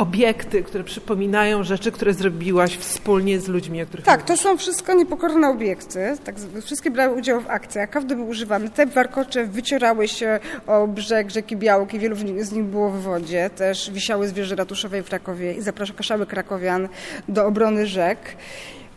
obiekty, 0.00 0.62
które 0.62 0.84
przypominają 0.84 1.64
rzeczy, 1.64 1.92
które 1.92 2.14
zrobiłaś 2.14 2.76
wspólnie 2.76 3.40
z 3.40 3.48
ludźmi, 3.48 3.82
o 3.82 3.86
których 3.86 4.06
Tak, 4.06 4.22
to 4.22 4.36
są 4.36 4.56
wszystko 4.56 4.94
niepokorne 4.94 5.48
obiekty. 5.48 6.16
Tak, 6.24 6.34
wszystkie 6.62 6.90
brały 6.90 7.16
udział 7.16 7.40
w 7.40 7.50
akcjach, 7.50 7.90
każdy 7.90 8.16
był 8.16 8.28
używany. 8.28 8.70
Te 8.70 8.86
warkocze 8.86 9.44
wycierały 9.46 10.08
się 10.08 10.40
o 10.66 10.86
brzeg 10.86 11.30
rzeki 11.30 11.56
Białki, 11.56 11.98
wielu 11.98 12.16
z 12.38 12.52
nich 12.52 12.64
było 12.64 12.90
w 12.90 13.02
wodzie. 13.02 13.50
Też 13.50 13.90
wisiały 13.90 14.28
zwierzę 14.28 14.56
ratuszowej 14.56 15.02
w 15.02 15.08
Krakowie 15.08 15.54
i 15.54 15.62
zapraszały 15.62 16.26
krakowian 16.26 16.88
do 17.28 17.46
obrony 17.46 17.86
rzek. 17.86 18.18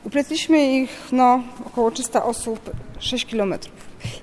Upletliśmy 0.03 0.71
ich 0.71 0.89
no, 1.11 1.43
około 1.65 1.91
300 1.91 2.23
osób 2.23 2.71
6 2.99 3.25
kilometrów. 3.25 3.73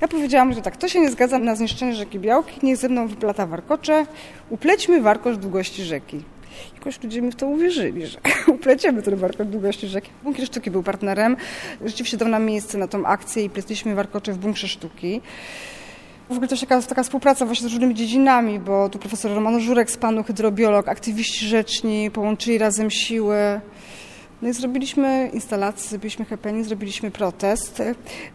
Ja 0.01 0.09
powiedziałam, 0.09 0.53
że 0.53 0.63
tak, 0.63 0.77
to 0.77 0.89
się 0.89 1.01
nie 1.01 1.11
zgadza 1.11 1.39
na 1.39 1.57
zniszczenie 1.57 1.95
rzeki 1.95 2.19
Białki, 2.19 2.67
niech 2.67 2.77
ze 2.77 2.89
mną 2.89 3.09
wyplata 3.09 3.47
warkocze, 3.47 4.07
uplećmy 4.51 5.01
warkocz 5.01 5.37
długości 5.37 5.85
rzeki. 5.85 6.23
Jakoś 6.75 7.03
ludzie 7.03 7.23
mi 7.23 7.31
w 7.33 7.37
to 7.37 7.47
uwierzyli, 7.47 8.07
że 8.07 8.19
upleciemy 8.55 9.03
ten 9.03 9.17
warkocz 9.17 9.49
długości 9.49 9.89
rzeki. 9.89 10.11
Bunkier 10.23 10.47
Sztuki 10.47 10.71
był 10.71 10.83
partnerem. 10.83 11.37
Rzeczywiście 11.85 12.17
dał 12.17 12.29
nam 12.29 12.45
miejsce 12.45 12.79
na 12.79 12.89
tą 12.89 13.07
akcję 13.07 13.45
i 13.45 13.51
pletliśmy 13.51 13.95
warkocze 13.95 14.33
w 14.33 14.39
bunkrze 14.39 14.69
sztuki. 14.69 15.21
W 16.29 16.33
ogóle 16.33 16.49
też 16.49 16.61
taka, 16.61 16.83
taka 16.83 17.03
współpraca 17.03 17.47
właśnie 17.47 17.69
z 17.69 17.73
różnymi 17.73 17.95
dziedzinami, 17.95 18.59
bo 18.59 18.89
tu 18.89 18.99
profesor 18.99 19.35
Roman 19.35 19.61
Żurek 19.61 19.91
z 19.91 19.97
panu 19.97 20.23
hydrobiolog, 20.23 20.89
aktywiści 20.89 21.47
rzeczni 21.47 22.11
połączyli 22.11 22.59
razem 22.59 22.91
siły. 22.91 23.61
No 24.43 24.49
i 24.49 24.53
zrobiliśmy 24.53 25.31
instalację, 25.33 25.89
zrobiliśmy 25.91 26.25
happening, 26.25 26.67
zrobiliśmy 26.67 27.11
protest. 27.11 27.83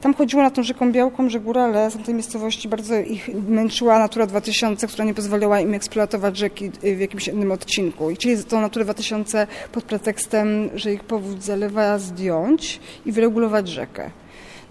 Tam 0.02 0.14
chodziło 0.14 0.44
na 0.44 0.50
tą 0.50 0.64
rzeką 0.64 0.92
Białką, 0.92 1.30
że 1.30 1.40
górale 1.40 1.92
z 1.92 2.06
tej 2.06 2.14
miejscowości 2.14 2.70
bardzo 2.70 3.00
ich 3.00 3.30
męczyła 3.48 4.00
Natura 4.00 4.26
2000, 4.26 4.88
która 4.88 5.06
nie 5.06 5.14
pozwalała 5.14 5.60
im 5.60 5.74
eksploatować 5.74 6.38
rzeki 6.38 6.72
w 6.84 7.00
jakimś 7.00 7.28
innym 7.28 7.52
odcinku. 7.52 8.10
I 8.10 8.16
chcieli 8.16 8.44
tą 8.44 8.62
Naturę 8.62 8.86
2000 8.86 9.48
pod 9.72 9.84
pretekstem, 9.84 10.70
że 10.76 10.94
ich 10.94 11.04
powód 11.04 11.44
zalewa 11.44 12.00
zdjąć 12.00 12.80
i 13.06 13.12
wyregulować 13.12 13.68
rzekę. 13.68 14.12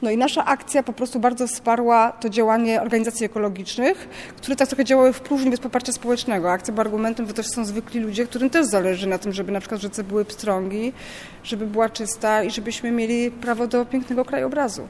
No 0.04 0.10
i 0.10 0.16
nasza 0.16 0.44
akcja 0.44 0.82
po 0.82 0.92
prostu 0.92 1.20
bardzo 1.20 1.46
wsparła 1.46 2.12
to 2.12 2.28
działanie 2.28 2.82
organizacji 2.82 3.26
ekologicznych, 3.26 4.08
które 4.36 4.56
tak 4.56 4.68
trochę 4.68 4.84
działały 4.84 5.12
w 5.12 5.20
próżni 5.20 5.50
bez 5.50 5.60
poparcia 5.60 5.92
społecznego. 5.92 6.52
Akcja 6.52 6.74
była 6.74 6.84
argumentem, 6.84 7.26
że 7.26 7.32
też 7.32 7.46
są 7.46 7.64
zwykli 7.64 8.00
ludzie, 8.00 8.26
którym 8.26 8.50
też 8.50 8.66
zależy 8.66 9.06
na 9.06 9.18
tym, 9.18 9.32
żeby 9.32 9.52
na 9.52 9.60
przykład 9.60 9.80
rzece 9.80 10.04
były 10.04 10.24
pstrągi, 10.24 10.92
żeby 11.44 11.66
była 11.66 11.88
czysta 11.88 12.42
i 12.42 12.50
żebyśmy 12.50 12.90
mieli 12.90 13.30
prawo 13.30 13.66
do 13.66 13.84
pięknego 13.84 14.24
krajobrazu. 14.24 14.88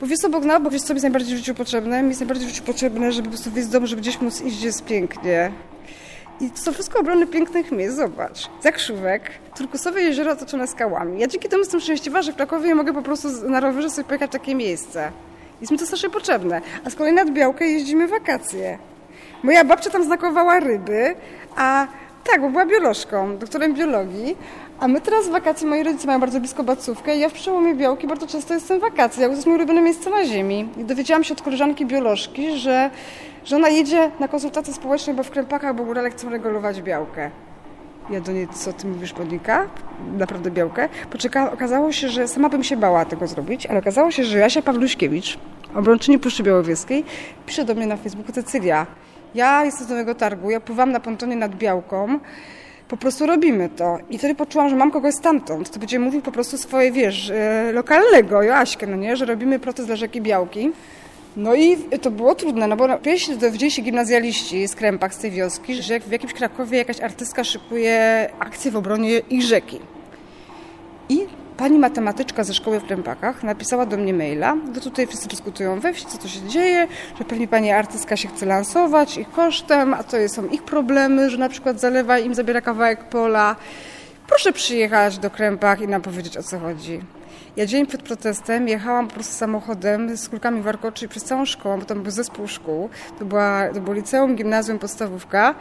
Bo 0.00 0.06
wiesz 0.06 0.18
co, 0.18 0.28
Bogna, 0.28 0.60
bo 0.60 0.70
wiesz 0.70 0.82
co 0.82 0.94
mi 0.94 0.96
jest 0.96 1.04
najbardziej 1.04 1.34
w 1.34 1.38
życiu 1.38 1.54
potrzebne? 1.54 2.02
Mi 2.02 2.08
jest 2.08 2.20
najbardziej 2.20 2.46
w 2.46 2.50
życiu 2.50 2.62
potrzebne, 2.62 3.12
żeby 3.12 3.28
po 3.28 3.30
prostu 3.30 3.50
wyjść 3.50 3.68
z 3.68 3.72
domu, 3.72 3.86
żeby 3.86 4.02
gdzieś 4.02 4.20
móc 4.20 4.40
iść, 4.40 4.56
gdzie 4.56 4.66
jest 4.66 4.84
pięknie. 4.84 5.52
I 6.40 6.50
to 6.50 6.58
są 6.58 6.72
wszystko 6.72 7.00
obrony 7.00 7.26
pięknych 7.26 7.72
miejsc. 7.72 7.96
Zobacz. 7.96 8.48
Zakrzówek, 8.60 9.30
turkusowe 9.56 10.02
jezioro 10.02 10.32
otoczone 10.32 10.66
skałami. 10.66 11.20
Ja 11.20 11.26
dzięki 11.26 11.48
temu 11.48 11.60
jestem 11.60 11.80
szczęśliwa, 11.80 12.22
że 12.22 12.32
w 12.32 12.36
Krakowie 12.36 12.74
mogę 12.74 12.92
po 12.92 13.02
prostu 13.02 13.28
na 13.48 13.60
rowerze 13.60 13.90
sobie 13.90 14.08
pojechać 14.08 14.32
takie 14.32 14.54
miejsce. 14.54 15.12
Jest 15.60 15.72
mi 15.72 15.78
to 15.78 15.86
strasznie 15.86 16.10
potrzebne. 16.10 16.60
A 16.84 16.90
z 16.90 16.94
kolei 16.94 17.12
nad 17.12 17.30
Białkę 17.30 17.66
jeździmy 17.66 18.08
wakacje. 18.08 18.78
Moja 19.42 19.64
babcia 19.64 19.90
tam 19.90 20.04
znakowała 20.04 20.60
ryby, 20.60 21.14
a 21.56 21.86
tak, 22.24 22.40
bo 22.40 22.50
była 22.50 22.66
biolożką, 22.66 23.38
doktorem 23.38 23.74
biologii, 23.74 24.36
a 24.80 24.88
my 24.88 25.00
teraz 25.00 25.28
w 25.28 25.30
wakacje, 25.30 25.68
moi 25.68 25.82
rodzice 25.82 26.06
mają 26.06 26.20
bardzo 26.20 26.40
blisko 26.40 26.64
Bacówkę 26.64 27.16
ja 27.16 27.28
w 27.28 27.32
przełomie 27.32 27.74
Białki 27.74 28.06
bardzo 28.06 28.26
często 28.26 28.54
jestem 28.54 28.78
w 28.78 28.80
wakacje. 28.80 29.26
To 29.26 29.32
jest 29.32 29.46
moje 29.46 29.58
ulubione 29.58 29.80
miejsce 29.80 30.10
na 30.10 30.24
ziemi. 30.24 30.68
I 30.76 30.84
dowiedziałam 30.84 31.24
się 31.24 31.34
od 31.34 31.42
koleżanki 31.42 31.86
biolożki, 31.86 32.58
że, 32.58 32.90
że 33.46 33.56
ona 33.56 33.68
jedzie 33.68 34.10
na 34.20 34.28
konsultacje 34.28 34.74
społeczne, 34.74 35.14
bo 35.14 35.22
w 35.22 35.30
Krępakach 35.30 35.74
bo 35.74 35.84
górale 35.84 36.10
chcą 36.10 36.30
regulować 36.30 36.82
Białkę. 36.82 37.30
Ja 38.10 38.20
do 38.20 38.32
niej, 38.32 38.48
co 38.48 38.72
ty 38.72 38.86
mówisz, 38.86 39.12
podnika? 39.12 39.66
Naprawdę 40.18 40.50
Białkę. 40.50 40.88
Poczeka, 41.10 41.52
okazało 41.52 41.92
się, 41.92 42.08
że 42.08 42.28
sama 42.28 42.48
bym 42.48 42.64
się 42.64 42.76
bała 42.76 43.04
tego 43.04 43.26
zrobić, 43.26 43.66
ale 43.66 43.78
okazało 43.78 44.10
się, 44.10 44.24
że 44.24 44.38
Jasia 44.38 44.62
Pawluśkiewicz, 44.62 45.38
obrończyni 45.74 46.18
Puszczy 46.18 46.42
Białowieskiej, 46.42 47.04
pisze 47.46 47.64
do 47.64 47.74
mnie 47.74 47.86
na 47.86 47.96
Facebooku, 47.96 48.32
Cecylia, 48.32 48.86
ja 49.34 49.64
jestem 49.64 49.86
z 49.86 49.90
Nowego 49.90 50.14
Targu, 50.14 50.50
ja 50.50 50.60
pływam 50.60 50.92
na 50.92 51.00
pontonie 51.00 51.36
nad 51.36 51.54
Białką, 51.54 52.18
po 52.88 52.96
prostu 52.96 53.26
robimy 53.26 53.68
to. 53.68 53.98
I 54.10 54.18
wtedy 54.18 54.34
poczułam, 54.34 54.68
że 54.68 54.76
mam 54.76 54.90
kogoś 54.90 55.14
stamtąd, 55.14 55.68
kto 55.68 55.78
będzie 55.78 55.98
mówił 55.98 56.22
po 56.22 56.32
prostu 56.32 56.58
swoje, 56.58 56.92
wiesz, 56.92 57.30
e, 57.30 57.72
lokalnego, 57.72 58.42
Joaśkę, 58.42 58.86
no 58.86 58.96
nie, 58.96 59.16
że 59.16 59.24
robimy 59.24 59.58
protest 59.58 59.88
dla 59.88 59.96
rzeki 59.96 60.22
Białki. 60.22 60.72
No 61.36 61.54
i 61.54 61.76
to 62.02 62.10
było 62.10 62.34
trudne, 62.34 62.66
no 62.66 62.76
bo 62.76 62.98
pierwsi 62.98 63.36
dowiedzieli 63.36 63.70
się 63.70 63.82
gimnazjaliści 63.82 64.68
z 64.68 64.74
Krępach, 64.74 65.14
z 65.14 65.18
tej 65.18 65.30
wioski, 65.30 65.82
że 65.82 66.00
w 66.00 66.12
jakimś 66.12 66.32
Krakowie 66.32 66.78
jakaś 66.78 67.00
artystka 67.00 67.44
szykuje 67.44 68.28
akcję 68.38 68.70
w 68.70 68.76
obronie 68.76 69.18
ich 69.18 69.42
rzeki. 69.42 69.80
I 71.08 71.26
pani 71.56 71.78
matematyczka 71.78 72.44
ze 72.44 72.54
szkoły 72.54 72.80
w 72.80 72.84
Krępakach 72.84 73.42
napisała 73.42 73.86
do 73.86 73.96
mnie 73.96 74.14
maila, 74.14 74.56
bo 74.74 74.80
tutaj 74.80 75.06
wszyscy 75.06 75.28
dyskutują 75.28 75.80
we 75.80 75.92
wsi, 75.92 76.06
co 76.06 76.18
to 76.18 76.28
się 76.28 76.48
dzieje, 76.48 76.88
że 77.18 77.24
pewnie 77.24 77.48
pani 77.48 77.70
artystka 77.70 78.16
się 78.16 78.28
chce 78.28 78.46
lansować 78.46 79.18
ich 79.18 79.30
kosztem, 79.30 79.94
a 79.94 80.02
to 80.02 80.28
są 80.28 80.46
ich 80.46 80.62
problemy, 80.62 81.30
że 81.30 81.38
na 81.38 81.48
przykład 81.48 81.80
zalewa 81.80 82.18
im, 82.18 82.34
zabiera 82.34 82.60
kawałek 82.60 83.04
pola. 83.04 83.56
Proszę 84.28 84.52
przyjechać 84.52 85.18
do 85.18 85.30
Krępach 85.30 85.80
i 85.80 85.88
nam 85.88 86.02
powiedzieć, 86.02 86.36
o 86.36 86.42
co 86.42 86.58
chodzi. 86.58 87.00
Ja 87.56 87.66
dzień 87.66 87.86
przed 87.86 88.02
protestem 88.02 88.68
jechałam 88.68 89.08
po 89.08 89.14
prostu 89.14 89.34
samochodem 89.34 90.16
z 90.16 90.28
kulkami 90.28 90.62
warkoczy 90.62 91.08
przez 91.08 91.24
całą 91.24 91.44
szkołę, 91.44 91.78
bo 91.78 91.84
tam 91.84 92.02
był 92.02 92.12
zespół 92.12 92.48
szkół. 92.48 92.88
To, 93.18 93.24
była, 93.24 93.68
to 93.74 93.80
było 93.80 93.94
liceum, 93.94 94.36
gimnazjum, 94.36 94.78
podstawówka 94.78 95.54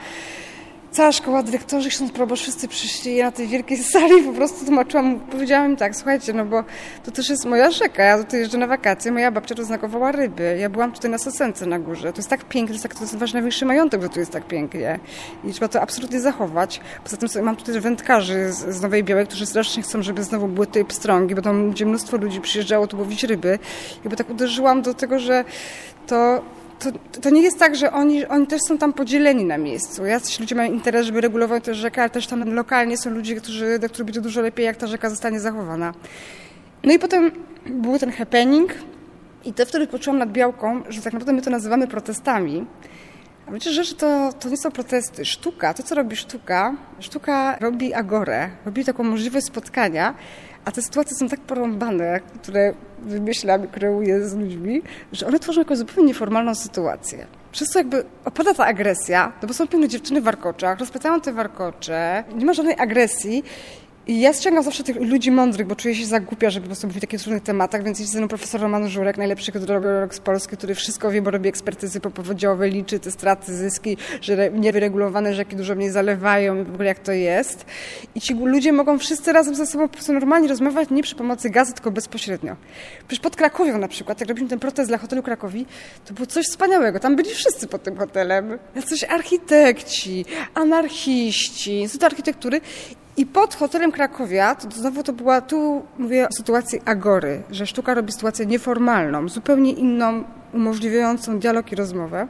cała 0.96 1.12
szkoła, 1.12 1.44
dyrektorzy, 1.44 1.90
ksiądz 1.90 2.12
proboszcz, 2.12 2.44
wszyscy 2.44 2.68
przyszli 2.68 3.24
na 3.24 3.32
tej 3.32 3.48
wielkiej 3.48 3.78
sali 3.94 4.24
po 4.24 4.34
prostu 4.34 4.66
tłumaczyłam, 4.66 5.20
powiedziałam 5.20 5.72
im 5.72 5.78
tak, 5.78 5.96
słuchajcie, 5.96 6.34
no 6.34 6.46
bo 6.46 6.64
to 7.04 7.12
też 7.12 7.30
jest 7.30 7.46
moja 7.46 7.72
rzeka, 7.72 8.04
ja 8.04 8.18
tutaj 8.18 8.40
jeżdżę 8.40 8.58
na 8.58 8.68
wakacje, 8.68 9.12
moja 9.12 9.32
babcia 9.32 9.56
roznakowała 9.56 10.12
ryby, 10.12 10.58
ja 10.60 10.70
byłam 10.70 10.92
tutaj 10.92 11.12
na 11.12 11.18
Sosence 11.18 11.66
na 11.66 11.80
górze, 11.80 12.14
to 12.14 12.20
jest 12.20 12.30
tak 12.30 12.46
pięknie, 12.46 12.80
to 12.80 12.88
jest, 12.88 13.12
tak, 13.12 13.20
to 13.20 13.34
najwyższy 13.34 13.66
majątek, 13.66 14.02
że 14.02 14.10
tu 14.10 14.20
jest 14.20 14.32
tak 14.32 14.48
pięknie 14.48 15.00
i 15.44 15.52
trzeba 15.52 15.68
to 15.68 15.82
absolutnie 15.82 16.20
zachować. 16.20 16.82
Poza 17.04 17.18
tym 17.18 17.44
mam 17.44 17.56
tutaj 17.56 17.82
wędkarzy 17.82 18.54
z, 18.54 18.76
z 18.76 18.82
Nowej 18.82 19.04
Białej, 19.04 19.28
którzy 19.28 19.46
strasznie 19.46 19.84
chcą, 19.84 20.04
żeby 20.04 20.24
znowu 20.24 20.48
były 20.48 20.68
tutaj 20.68 20.86
pstrągi, 20.86 21.36
bo 21.36 21.42
tam 21.42 21.72
gdzie 21.72 21.86
mnóstwo 21.86 22.18
ludzi 22.18 22.42
przyjeżdżało 22.42 22.88
tu 22.88 22.98
łowić 22.98 23.24
ryby. 23.24 23.60
Jakby 24.04 24.16
tak 24.16 24.30
uderzyłam 24.30 24.82
do 24.82 24.94
tego, 24.94 25.20
że 25.20 25.46
to 26.08 26.42
to, 26.80 27.20
to 27.22 27.30
nie 27.30 27.42
jest 27.42 27.60
tak, 27.60 27.76
że 27.76 27.92
oni, 27.92 28.26
oni 28.26 28.48
też 28.48 28.62
są 28.68 28.78
tam 28.78 28.94
podzieleni 28.94 29.46
na 29.46 29.58
miejscu. 29.58 30.06
Jacyś 30.06 30.40
ludzie 30.40 30.56
mają 30.56 30.74
interes, 30.74 31.06
żeby 31.06 31.22
regulować 31.22 31.64
tę 31.64 31.74
rzekę, 31.74 32.02
ale 32.02 32.10
też 32.10 32.28
tam 32.28 32.54
lokalnie 32.54 32.98
są 32.98 33.10
ludzie, 33.10 33.36
którzy, 33.36 33.80
dla 33.80 33.90
których 33.90 34.06
będzie 34.06 34.22
dużo 34.22 34.42
lepiej, 34.42 34.66
jak 34.66 34.78
ta 34.78 34.88
rzeka 34.88 35.10
zostanie 35.10 35.40
zachowana. 35.40 35.94
No 36.84 36.94
i 36.94 37.00
potem 37.00 37.32
był 37.66 38.00
ten 38.00 38.12
happening, 38.12 38.74
I 39.46 39.54
to 39.54 39.66
wtedy 39.66 39.88
poczułam 39.88 40.20
nad 40.20 40.32
Białką, 40.32 40.82
że 40.90 41.02
tak 41.02 41.14
naprawdę 41.14 41.34
my 41.34 41.42
to 41.42 41.50
nazywamy 41.50 41.88
protestami. 41.88 42.66
A 43.48 43.52
wiecie, 43.52 43.72
rzeczy 43.72 43.96
to, 43.96 44.34
to 44.40 44.50
nie 44.50 44.58
są 44.58 44.72
protesty. 44.72 45.26
Sztuka, 45.26 45.74
to 45.74 45.84
co 45.84 45.96
robi 45.96 46.16
sztuka, 46.16 46.76
sztuka 47.00 47.58
robi 47.60 47.94
agorę, 47.94 48.50
robi 48.66 48.86
taką 48.86 49.04
możliwość 49.04 49.46
spotkania, 49.46 50.14
a 50.66 50.72
te 50.72 50.82
sytuacje 50.82 51.18
są 51.18 51.30
tak 51.30 51.40
porąbane, 51.40 52.20
które 52.42 52.74
wymyślam 53.00 53.66
i 53.66 53.68
kreuję 53.68 54.28
z 54.28 54.36
ludźmi, 54.36 54.82
że 55.12 55.28
one 55.28 55.40
tworzą 55.40 55.62
jakąś 55.62 55.78
zupełnie 55.78 56.08
nieformalną 56.08 56.56
sytuację. 56.56 57.28
Przez 57.52 57.70
to 57.70 57.80
jakby 57.80 58.04
opada 58.26 58.54
ta 58.54 58.66
agresja, 58.66 59.34
no 59.42 59.48
bo 59.48 59.54
są 59.54 59.68
pewne 59.68 59.88
dziewczyny 59.88 60.22
w 60.22 60.24
warkoczach, 60.24 60.80
rozpytają 60.80 61.22
te 61.22 61.34
warkocze, 61.34 62.24
nie 62.36 62.46
ma 62.46 62.54
żadnej 62.54 62.76
agresji 62.80 63.44
i 64.08 64.20
ja 64.20 64.34
ściągam 64.34 64.64
zawsze 64.64 64.84
tych 64.84 64.96
ludzi 64.96 65.32
mądrych, 65.32 65.68
bo 65.68 65.76
czuję 65.76 65.96
się 65.96 66.06
za 66.06 66.20
głupia, 66.20 66.50
żeby 66.50 66.64
po 66.64 66.68
prostu 66.68 66.88
mówić 66.88 67.04
o 67.04 67.08
takich 67.08 67.22
trudnych 67.22 67.44
tematach, 67.44 67.84
więc 67.84 68.00
jest 68.00 68.12
ze 68.12 68.20
mną 68.20 68.28
profesor 68.28 68.62
Roman 68.62 68.90
Żurek, 68.90 69.18
najlepszy 69.18 69.52
hydrolog 69.52 70.16
z 70.16 70.20
Polski, 70.20 70.58
który 70.58 70.76
wszystko 70.76 71.12
wie, 71.12 71.22
bo 71.22 71.32
robi 71.32 71.50
ekspertyzy 71.50 72.00
popowodziowe, 72.00 72.70
liczy 72.70 73.00
te 73.00 73.12
straty, 73.12 73.56
zyski, 73.56 73.98
że 74.22 74.52
niewyregulowane 74.52 75.34
rzeki 75.34 75.56
dużo 75.56 75.76
mniej 75.76 75.90
zalewają 75.90 76.62
i 76.62 76.64
w 76.64 76.74
ogóle 76.74 76.88
jak 76.88 77.00
to 77.00 77.12
jest. 77.12 77.66
I 78.16 78.22
ci 78.22 78.34
ludzie 78.34 78.74
mogą 78.74 79.00
wszyscy 79.00 79.34
razem 79.34 79.56
ze 79.56 79.66
sobą 79.66 79.88
po 79.88 79.94
prostu 79.94 80.14
normalnie 80.14 80.48
rozmawiać, 80.48 80.90
nie 80.90 81.04
przy 81.04 81.16
pomocy 81.16 81.50
gazy, 81.50 81.74
tylko 81.74 81.92
bezpośrednio. 81.92 82.56
Przecież 83.08 83.20
pod 83.20 83.36
Krakowią 83.36 83.78
na 83.78 83.88
przykład, 83.88 84.20
jak 84.20 84.30
robiliśmy 84.30 84.50
ten 84.50 84.60
protest 84.60 84.90
dla 84.90 84.98
hotelu 84.98 85.24
Krakowi, 85.24 85.66
to 86.06 86.14
było 86.14 86.26
coś 86.26 86.46
wspaniałego. 86.46 87.00
Tam 87.00 87.16
byli 87.16 87.30
wszyscy 87.30 87.68
pod 87.68 87.84
tym 87.84 87.98
hotelem. 87.98 88.60
Jacyś 88.76 89.04
architekci, 89.04 90.26
anarchiści, 90.54 91.72
Instytut 91.72 92.04
Architektury 92.04 92.62
i 93.18 93.26
pod 93.26 93.56
hotelem 93.56 93.92
Krakowia, 93.92 94.56
to 94.56 94.72
znowu 94.72 95.04
to 95.04 95.14
była, 95.14 95.42
tu 95.42 95.86
mówię 95.98 96.28
o 96.30 96.32
sytuacji 96.32 96.82
agory, 96.86 97.44
że 97.52 97.68
sztuka 97.68 97.94
robi 97.94 98.12
sytuację 98.12 98.46
nieformalną, 98.46 99.30
zupełnie 99.30 99.72
inną, 99.72 100.24
umożliwiającą 100.54 101.40
dialog 101.40 101.72
i 101.72 101.76
rozmowę. 101.76 102.28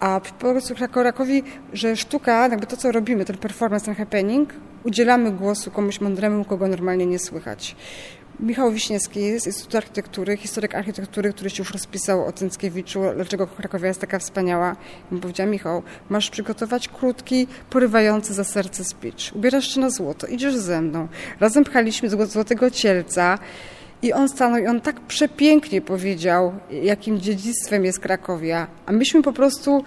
A 0.00 0.20
po 0.38 0.50
prostu 0.50 0.74
Krakowi, 0.92 1.42
że 1.72 1.96
sztuka, 1.96 2.48
jakby 2.48 2.66
to, 2.66 2.76
co 2.76 2.92
robimy, 2.92 3.24
ten 3.24 3.38
performance, 3.38 3.86
ten 3.86 3.94
happening, 3.94 4.54
udzielamy 4.84 5.32
głosu 5.32 5.70
komuś 5.70 6.00
mądremu, 6.00 6.44
kogo 6.44 6.68
normalnie 6.68 7.06
nie 7.06 7.18
słychać. 7.18 7.76
Michał 8.40 8.72
Wiśniewski 8.72 9.40
z 9.40 9.46
Instytutu 9.46 9.76
Architektury, 9.76 10.36
historyk 10.36 10.74
architektury, 10.74 11.32
który 11.32 11.50
się 11.50 11.58
już 11.58 11.70
rozpisał 11.70 12.26
o 12.26 12.32
Cęckiewiczu, 12.32 13.00
dlaczego 13.14 13.46
Krakowia 13.46 13.88
jest 13.88 14.00
taka 14.00 14.18
wspaniała. 14.18 14.76
I 15.12 15.16
powiedział, 15.16 15.46
Michał, 15.46 15.82
masz 16.08 16.30
przygotować 16.30 16.88
krótki, 16.88 17.46
porywający 17.70 18.34
za 18.34 18.44
serce 18.44 18.84
speech. 18.84 19.34
Ubierasz 19.34 19.74
się 19.74 19.80
na 19.80 19.90
złoto, 19.90 20.26
idziesz 20.26 20.56
ze 20.56 20.82
mną. 20.82 21.08
Razem 21.40 21.64
pchaliśmy 21.64 22.08
Złotego 22.26 22.70
Cielca 22.70 23.38
i 24.02 24.12
on 24.12 24.28
stanął 24.28 24.62
i 24.62 24.66
on 24.66 24.80
tak 24.80 25.00
przepięknie 25.00 25.80
powiedział, 25.80 26.52
jakim 26.70 27.20
dziedzictwem 27.20 27.84
jest 27.84 28.00
Krakowia. 28.00 28.66
A 28.86 28.92
myśmy 28.92 29.22
po 29.22 29.32
prostu 29.32 29.84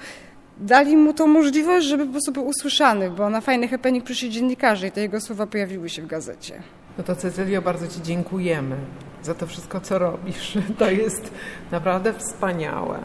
dali 0.58 0.98
mu 0.98 1.14
tą 1.14 1.28
możliwość, 1.28 1.88
żeby 1.88 2.06
po 2.06 2.12
prostu 2.12 2.32
był 2.32 2.48
usłyszany, 2.48 3.10
bo 3.10 3.30
na 3.30 3.42
fajny 3.42 3.68
happening 3.68 4.04
przyszli 4.04 4.30
dziennikarze 4.30 4.88
i 4.88 4.92
te 4.92 5.02
jego 5.02 5.22
słowa 5.22 5.48
pojawiły 5.48 5.90
się 5.90 6.02
w 6.02 6.08
gazecie. 6.08 6.64
No 7.00 7.04
to 7.06 7.16
Cecylio, 7.16 7.62
bardzo 7.62 7.88
Ci 7.88 8.02
dziękujemy 8.02 8.76
za 9.24 9.34
to 9.34 9.48
wszystko, 9.48 9.82
co 9.82 10.00
robisz. 10.00 10.58
To 10.80 10.92
jest 10.92 11.32
naprawdę 11.72 12.14
wspaniałe. 12.14 13.00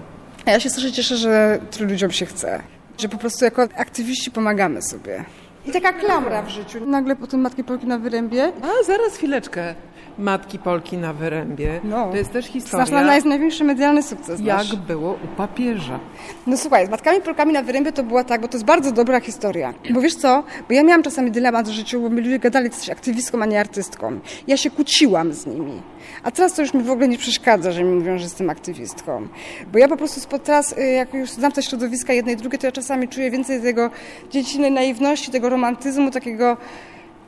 A 0.46 0.50
ja 0.50 0.60
się 0.60 0.70
strasznie 0.70 0.92
cieszę, 0.92 1.16
że 1.16 1.58
tylu 1.70 1.90
ludziom 1.90 2.10
się 2.10 2.26
chce. 2.26 2.62
Że 2.98 3.08
po 3.08 3.18
prostu 3.18 3.44
jako 3.44 3.62
aktywiści 3.62 4.30
pomagamy 4.30 4.82
sobie. 4.82 5.24
I 5.66 5.72
taka 5.72 5.92
klamra 5.92 6.42
w 6.42 6.48
życiu. 6.48 6.86
Nagle 6.86 7.16
po 7.16 7.26
tym 7.26 7.40
Matki 7.40 7.64
Polki 7.64 7.86
na 7.86 7.98
Wyrębie. 7.98 8.52
A, 8.62 8.84
zaraz 8.84 9.16
chwileczkę. 9.16 9.74
Matki 10.18 10.58
Polki 10.58 10.96
na 10.96 11.12
Wyrębie. 11.12 11.80
No. 11.84 12.10
To 12.10 12.16
jest 12.16 12.32
też 12.32 12.46
historia. 12.46 12.86
Znasz, 12.86 13.06
na, 13.06 13.14
jest 13.14 13.26
największy 13.26 13.64
medialny 13.64 14.02
sukces. 14.02 14.40
Jak 14.40 14.58
nasz. 14.58 14.76
było 14.76 15.12
u 15.12 15.36
papieża. 15.36 16.00
No 16.46 16.56
słuchaj, 16.56 16.86
z 16.86 16.90
Matkami 16.90 17.20
Polkami 17.20 17.52
na 17.52 17.62
Wyrębie 17.62 17.92
to 17.92 18.02
była 18.02 18.24
tak, 18.24 18.40
bo 18.40 18.48
to 18.48 18.56
jest 18.56 18.64
bardzo 18.64 18.92
dobra 18.92 19.20
historia. 19.20 19.74
Bo 19.90 20.00
wiesz 20.00 20.14
co, 20.14 20.44
bo 20.68 20.74
ja 20.74 20.82
miałam 20.82 21.02
czasami 21.02 21.30
dylemat 21.30 21.68
w 21.68 21.72
życiu, 21.72 22.00
bo 22.00 22.10
mi 22.10 22.20
ludzie 22.20 22.38
gadali, 22.38 22.66
jesteś 22.66 22.90
aktywistką, 22.90 23.42
a 23.42 23.46
nie 23.46 23.60
artystką. 23.60 24.20
Ja 24.46 24.56
się 24.56 24.70
kłóciłam 24.70 25.32
z 25.32 25.46
nimi. 25.46 25.82
A 26.22 26.30
teraz 26.30 26.54
to 26.54 26.62
już 26.62 26.74
mi 26.74 26.82
w 26.82 26.90
ogóle 26.90 27.08
nie 27.08 27.18
przeszkadza, 27.18 27.72
że 27.72 27.84
mi 27.84 27.94
mówią, 27.94 28.18
że 28.18 28.24
jestem 28.24 28.50
aktywistką. 28.50 29.28
Bo 29.72 29.78
ja 29.78 29.88
po 29.88 29.96
prostu 29.96 30.38
teraz, 30.38 30.72
y, 30.78 30.86
jak 30.86 31.14
już 31.14 31.30
znam 31.30 31.52
te 31.52 31.62
środowiska 31.62 32.12
jednej 32.12 32.34
i 32.34 32.38
drugiej, 32.38 32.58
to 32.58 32.66
ja 32.66 32.72
czasami 32.72 33.08
czuję 33.08 33.30
więcej 33.30 33.62
tego 33.62 33.90
dziecinnej 34.30 34.72
naiwności, 34.72 35.30
tego 35.30 35.48
romantyzmu, 35.48 36.10
takiego 36.10 36.56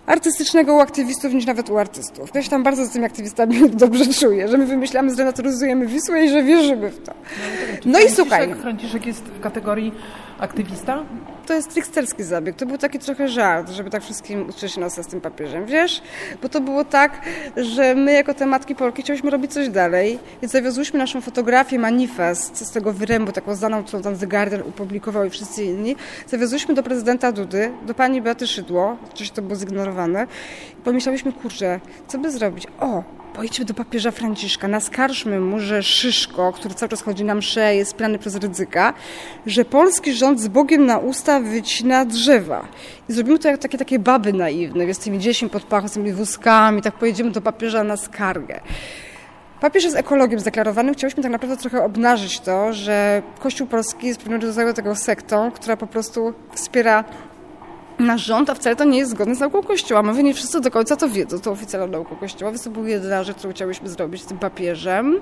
artystycznego 0.06 0.74
u 0.74 0.80
aktywistów 0.80 1.32
niż 1.32 1.46
nawet 1.46 1.70
u 1.70 1.78
artystów. 1.78 2.30
Ja 2.34 2.42
się 2.42 2.50
tam 2.50 2.62
bardzo 2.62 2.84
z 2.84 2.90
tymi 2.90 3.04
aktywistami 3.04 3.70
dobrze 3.84 4.14
czuję, 4.14 4.48
że 4.48 4.58
my 4.58 4.66
wymyślamy, 4.66 5.14
zrenaturyzujemy 5.14 5.86
Wisłę 5.86 6.24
i 6.24 6.28
że 6.28 6.42
wierzymy 6.42 6.90
w 6.90 7.02
to. 7.02 7.12
No, 7.84 7.92
no 7.92 8.00
i 8.00 8.10
słuchaj. 8.10 8.54
Franciszek 8.54 9.06
jest 9.06 9.24
w 9.24 9.40
kategorii 9.40 9.92
aktywista? 10.38 11.04
To 11.46 11.54
jest 11.54 11.70
tricksterski 11.70 12.22
zabieg. 12.22 12.56
To 12.56 12.66
był 12.66 12.78
taki 12.78 12.98
trochę 12.98 13.28
żart, 13.28 13.70
żeby 13.70 13.90
tak 13.90 14.02
wszystkim 14.02 14.48
uczyć 14.48 14.76
nosa 14.76 15.02
z 15.02 15.06
tym 15.06 15.20
papieżem, 15.20 15.66
wiesz? 15.66 16.02
Bo 16.42 16.48
to 16.48 16.60
było 16.60 16.84
tak, 16.84 17.20
że 17.56 17.94
my 17.94 18.12
jako 18.12 18.34
te 18.34 18.46
matki 18.46 18.74
Polki 18.74 19.02
chcieliśmy 19.02 19.30
robić 19.30 19.52
coś 19.52 19.68
dalej, 19.68 20.18
więc 20.42 20.52
zawiozłyśmy 20.52 20.98
naszą 20.98 21.20
fotografię, 21.20 21.78
manifest 21.78 22.66
z 22.66 22.70
tego 22.70 22.92
wyrębu, 22.92 23.32
taką 23.32 23.54
znaną, 23.54 23.84
którą 23.84 24.02
tam 24.02 24.18
The 24.18 24.26
Guardian 24.26 24.62
upublikował 24.62 25.24
i 25.24 25.30
wszyscy 25.30 25.64
inni. 25.64 25.96
Zawiozłyśmy 26.26 26.74
do 26.74 26.82
prezydenta 26.82 27.32
Dudy, 27.32 27.70
do 27.86 27.94
pani 27.94 28.22
Beaty 28.22 28.46
Szydło, 28.46 28.96
oczywiście 29.12 29.36
to 29.36 29.42
było 29.42 29.56
zignorowane. 29.56 30.26
I 30.72 30.82
pomyślałyśmy, 30.82 31.32
kurczę, 31.32 31.80
co 32.08 32.18
by 32.18 32.30
zrobić? 32.30 32.66
O, 32.80 33.02
pojedźmy 33.36 33.64
do 33.64 33.74
papieża 33.74 34.10
Franciszka, 34.10 34.68
naskarżmy 34.68 35.40
mu, 35.40 35.60
że 35.60 35.82
Szyszko, 35.82 36.52
który 36.52 36.74
cały 36.74 36.90
czas 36.90 37.02
chodzi 37.02 37.24
na 37.24 37.34
msze, 37.34 37.74
jest 37.74 37.94
plany 37.94 38.18
przez 38.18 38.36
ryzyka, 38.36 38.94
że 39.46 39.64
polski 39.64 40.12
rząd 40.12 40.40
z 40.40 40.48
Bogiem 40.48 40.86
na 40.86 40.98
usta 40.98 41.40
wycina 41.40 42.04
drzewa. 42.04 42.68
I 43.08 43.12
zrobimy 43.12 43.38
to 43.38 43.48
jak 43.48 43.60
takie, 43.60 43.78
takie 43.78 43.98
baby 43.98 44.32
naiwne, 44.32 44.94
z 44.94 44.98
tymi 44.98 45.18
dziećmi 45.18 45.50
pod 45.50 45.62
pachą, 45.62 45.88
z 45.88 45.92
tymi 45.92 46.12
wózkami, 46.12 46.82
tak 46.82 46.94
pojedziemy 46.94 47.30
do 47.30 47.40
papieża 47.40 47.84
na 47.84 47.96
skargę. 47.96 48.60
Papież 49.60 49.84
jest 49.84 49.96
ekologiem 49.96 50.40
zdeklarowanym. 50.40 50.94
Chcieliśmy 50.94 51.22
tak 51.22 51.32
naprawdę 51.32 51.56
trochę 51.56 51.84
obnażyć 51.84 52.40
to, 52.40 52.72
że 52.72 53.22
Kościół 53.40 53.66
Polski 53.66 54.06
jest 54.06 54.20
pewnego 54.20 54.46
rodzaju 54.46 54.72
tego 54.72 54.94
sektą, 54.94 55.50
która 55.50 55.76
po 55.76 55.86
prostu 55.86 56.34
wspiera 56.54 57.04
nasz 57.98 58.24
rząd, 58.24 58.50
a 58.50 58.54
wcale 58.54 58.76
to 58.76 58.84
nie 58.84 58.98
jest 58.98 59.10
zgodne 59.10 59.34
z 59.34 59.40
nauką 59.40 59.62
Kościoła. 59.62 60.02
My 60.02 60.22
nie 60.22 60.34
wszyscy 60.34 60.60
do 60.60 60.70
końca 60.70 60.96
to 60.96 61.08
wiedzą, 61.08 61.40
to 61.40 61.50
oficjalną 61.50 61.86
nauką 61.86 62.16
Kościoła, 62.16 62.50
więc 62.50 62.64
to 62.64 62.70
był 62.70 62.86
jedna 62.86 63.24
rzecz, 63.24 63.36
którą 63.36 63.52
chciałyśmy 63.52 63.88
zrobić 63.88 64.22
z 64.22 64.26
tym 64.26 64.38
papieżem. 64.38 65.20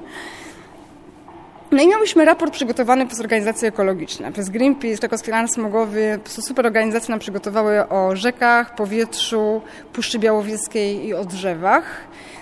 No 1.71 1.83
i 1.83 1.89
miałyśmy 1.89 2.25
raport 2.25 2.53
przygotowany 2.53 3.07
przez 3.07 3.21
organizacje 3.21 3.69
ekologiczne, 3.69 4.33
przez 4.33 4.51
Greenpeace, 4.51 4.99
Krakowski 4.99 5.31
Land 5.31 5.53
Smogowy. 5.55 6.19
Super 6.25 6.67
organizacje 6.67 7.13
nam 7.13 7.19
przygotowały 7.19 7.89
o 7.89 8.17
rzekach, 8.17 8.75
powietrzu, 8.75 9.61
Puszczy 9.93 10.19
Białowieskiej 10.19 11.07
i 11.07 11.15
o 11.15 11.25
drzewach. 11.25 11.85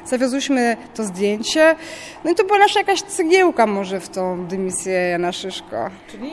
Zawiozłyśmy 0.07 0.77
to 0.95 1.05
zdjęcie. 1.05 1.77
No 2.25 2.31
i 2.31 2.35
to 2.35 2.45
była 2.45 2.59
nasza 2.59 2.81
jakaś 2.81 3.03
cegiełka 3.03 3.66
może 3.66 4.01
w 4.01 4.09
tą 4.09 4.47
dymisję 4.47 4.92
Jana 4.92 5.33
Szyszko. 5.33 5.90
Czyli 6.11 6.31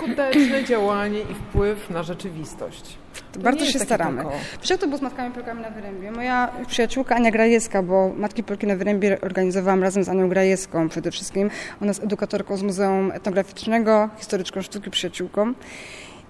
skuteczne 0.00 0.64
działanie 0.64 1.20
i 1.20 1.34
wpływ 1.34 1.90
na 1.90 2.02
rzeczywistość. 2.02 2.98
To 3.32 3.40
bardzo 3.40 3.66
się 3.66 3.78
staramy. 3.78 4.24
Wiesz, 4.60 4.78
to 4.78 4.86
było 4.86 4.98
z 4.98 5.02
Matkami 5.02 5.34
Polkami 5.34 5.62
na 5.62 5.70
Wyrębie? 5.70 6.10
Moja 6.10 6.50
przyjaciółka 6.66 7.16
Ania 7.16 7.30
Grajewska, 7.30 7.82
bo 7.82 8.12
Matki 8.16 8.42
Polki 8.42 8.66
na 8.66 8.76
Wyrębie 8.76 9.20
organizowałam 9.20 9.82
razem 9.82 10.04
z 10.04 10.08
Anią 10.08 10.28
Grajewską 10.28 10.88
przede 10.88 11.10
wszystkim. 11.10 11.50
Ona 11.82 11.90
jest 11.90 12.04
edukatorką 12.04 12.56
z 12.56 12.62
Muzeum 12.62 13.12
Etnograficznego, 13.12 14.08
historyczką 14.18 14.62
sztuki, 14.62 14.90
przyjaciółką. 14.90 15.54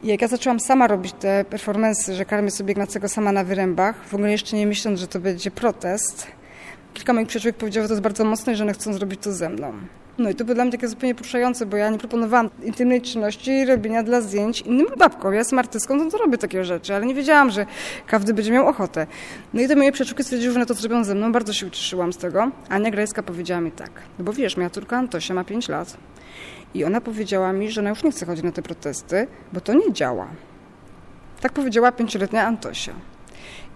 I 0.03 0.07
jak 0.07 0.23
ja 0.23 0.29
zaczęłam 0.29 0.61
sama 0.61 0.87
robić 0.87 1.13
te 1.13 1.45
performance, 1.45 2.15
że 2.15 2.25
karmię 2.25 2.51
sobie 2.51 2.73
Ignacego 2.73 3.09
sama 3.09 3.33
na 3.33 3.45
wyrębach, 3.45 4.05
w 4.05 4.15
ogóle 4.15 4.31
jeszcze 4.31 4.57
nie 4.57 4.67
myśląc, 4.67 5.01
że 5.01 5.07
to 5.07 5.21
będzie 5.21 5.51
protest, 5.51 6.27
kilka 6.95 7.13
moich 7.13 7.29
przyjaciół 7.29 7.53
powiedziało, 7.53 7.85
że 7.85 7.89
to 7.89 7.95
jest 7.95 8.03
bardzo 8.03 8.25
mocne 8.25 8.53
i 8.53 8.57
że 8.57 8.65
one 8.65 8.73
chcą 8.73 8.93
zrobić 8.93 9.21
to 9.23 9.33
ze 9.33 9.49
mną. 9.49 9.73
No 10.21 10.31
i 10.31 10.35
to 10.35 10.45
było 10.45 10.55
dla 10.55 10.65
mnie 10.65 10.73
takie 10.73 10.89
zupełnie 10.89 11.15
poruszające, 11.15 11.67
bo 11.67 11.77
ja 11.77 11.91
nie 11.91 11.99
proponowałam 11.99 12.51
intymnej 12.63 13.03
czynności 13.03 13.65
robienia 13.65 14.03
dla 14.03 14.21
zdjęć 14.21 14.61
innym 14.61 14.87
babkom. 14.99 15.33
Ja 15.33 15.39
jestem 15.39 15.59
artystką, 15.59 15.97
no 15.97 16.11
to 16.11 16.19
robię 16.19 16.39
takie 16.39 16.65
rzeczy, 16.65 16.95
ale 16.95 17.07
nie 17.07 17.15
wiedziałam, 17.15 17.51
że 17.51 17.67
każdy 18.07 18.35
będzie 18.35 18.53
miał 18.53 18.67
ochotę. 18.67 19.07
No 19.55 19.63
i 19.63 19.69
te 19.69 19.77
moje 19.77 19.93
przyjaciółki 19.93 20.25
stwierdziły, 20.25 20.53
że 20.53 20.59
one 20.59 20.67
to 20.67 20.75
zrobią 20.75 21.05
ze 21.05 21.15
mną. 21.15 21.33
Bardzo 21.33 21.53
się 21.53 21.67
ucieszyłam 21.67 22.13
z 22.13 22.17
tego. 22.17 22.51
Ania 22.69 22.91
Grajska 22.91 23.23
powiedziała 23.23 23.61
mi 23.61 23.73
tak, 23.73 23.91
no 24.19 24.25
bo 24.25 24.33
wiesz, 24.33 24.57
moja 24.57 24.71
córka 24.71 24.97
Antosia 24.97 25.35
ma 25.35 25.45
5 25.45 25.69
lat 25.69 25.97
i 26.75 26.85
ona 26.85 27.01
powiedziała 27.01 27.53
mi, 27.53 27.71
że 27.71 27.81
ona 27.81 27.91
już 27.91 28.03
nie 28.03 28.11
chce 28.11 28.27
chodzić 28.27 28.45
na 28.45 28.53
te 28.53 28.63
protesty, 28.63 29.27
bo 29.53 29.61
to 29.61 29.75
nie 29.75 29.93
działa. 29.93 30.29
Tak 31.41 31.53
powiedziała 31.53 31.93
pięcioletnia 31.93 32.47
Antosia. 32.47 32.93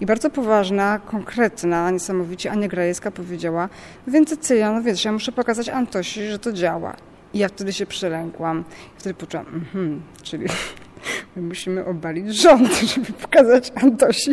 I 0.00 0.06
bardzo 0.06 0.30
poważna, 0.30 0.98
konkretna, 0.98 1.90
niesamowicie 1.90 2.50
Ania 2.50 2.68
Grajewska 2.68 3.10
powiedziała, 3.10 3.68
więc 4.06 4.28
Cecylia, 4.28 4.72
no 4.72 4.82
wiesz, 4.82 5.04
ja 5.04 5.12
muszę 5.12 5.32
pokazać 5.32 5.68
Antosi, 5.68 6.26
że 6.28 6.38
to 6.38 6.52
działa. 6.52 6.96
I 7.34 7.38
ja 7.38 7.48
wtedy 7.48 7.72
się 7.72 7.86
przelękłam. 7.86 8.64
I 8.96 9.00
wtedy 9.00 9.14
poczułam, 9.14 9.46
mhm, 9.46 10.02
czyli 10.22 10.46
my 11.36 11.42
musimy 11.42 11.84
obalić 11.84 12.36
rząd, 12.36 12.80
żeby 12.94 13.12
pokazać 13.12 13.72
Antosi, 13.82 14.30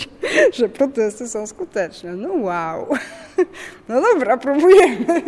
że 0.53 0.69
protesty 0.69 1.27
są 1.27 1.47
skuteczne. 1.47 2.13
No 2.13 2.33
wow. 2.33 2.87
No 3.89 4.01
dobra, 4.01 4.37
próbujemy. 4.37 5.21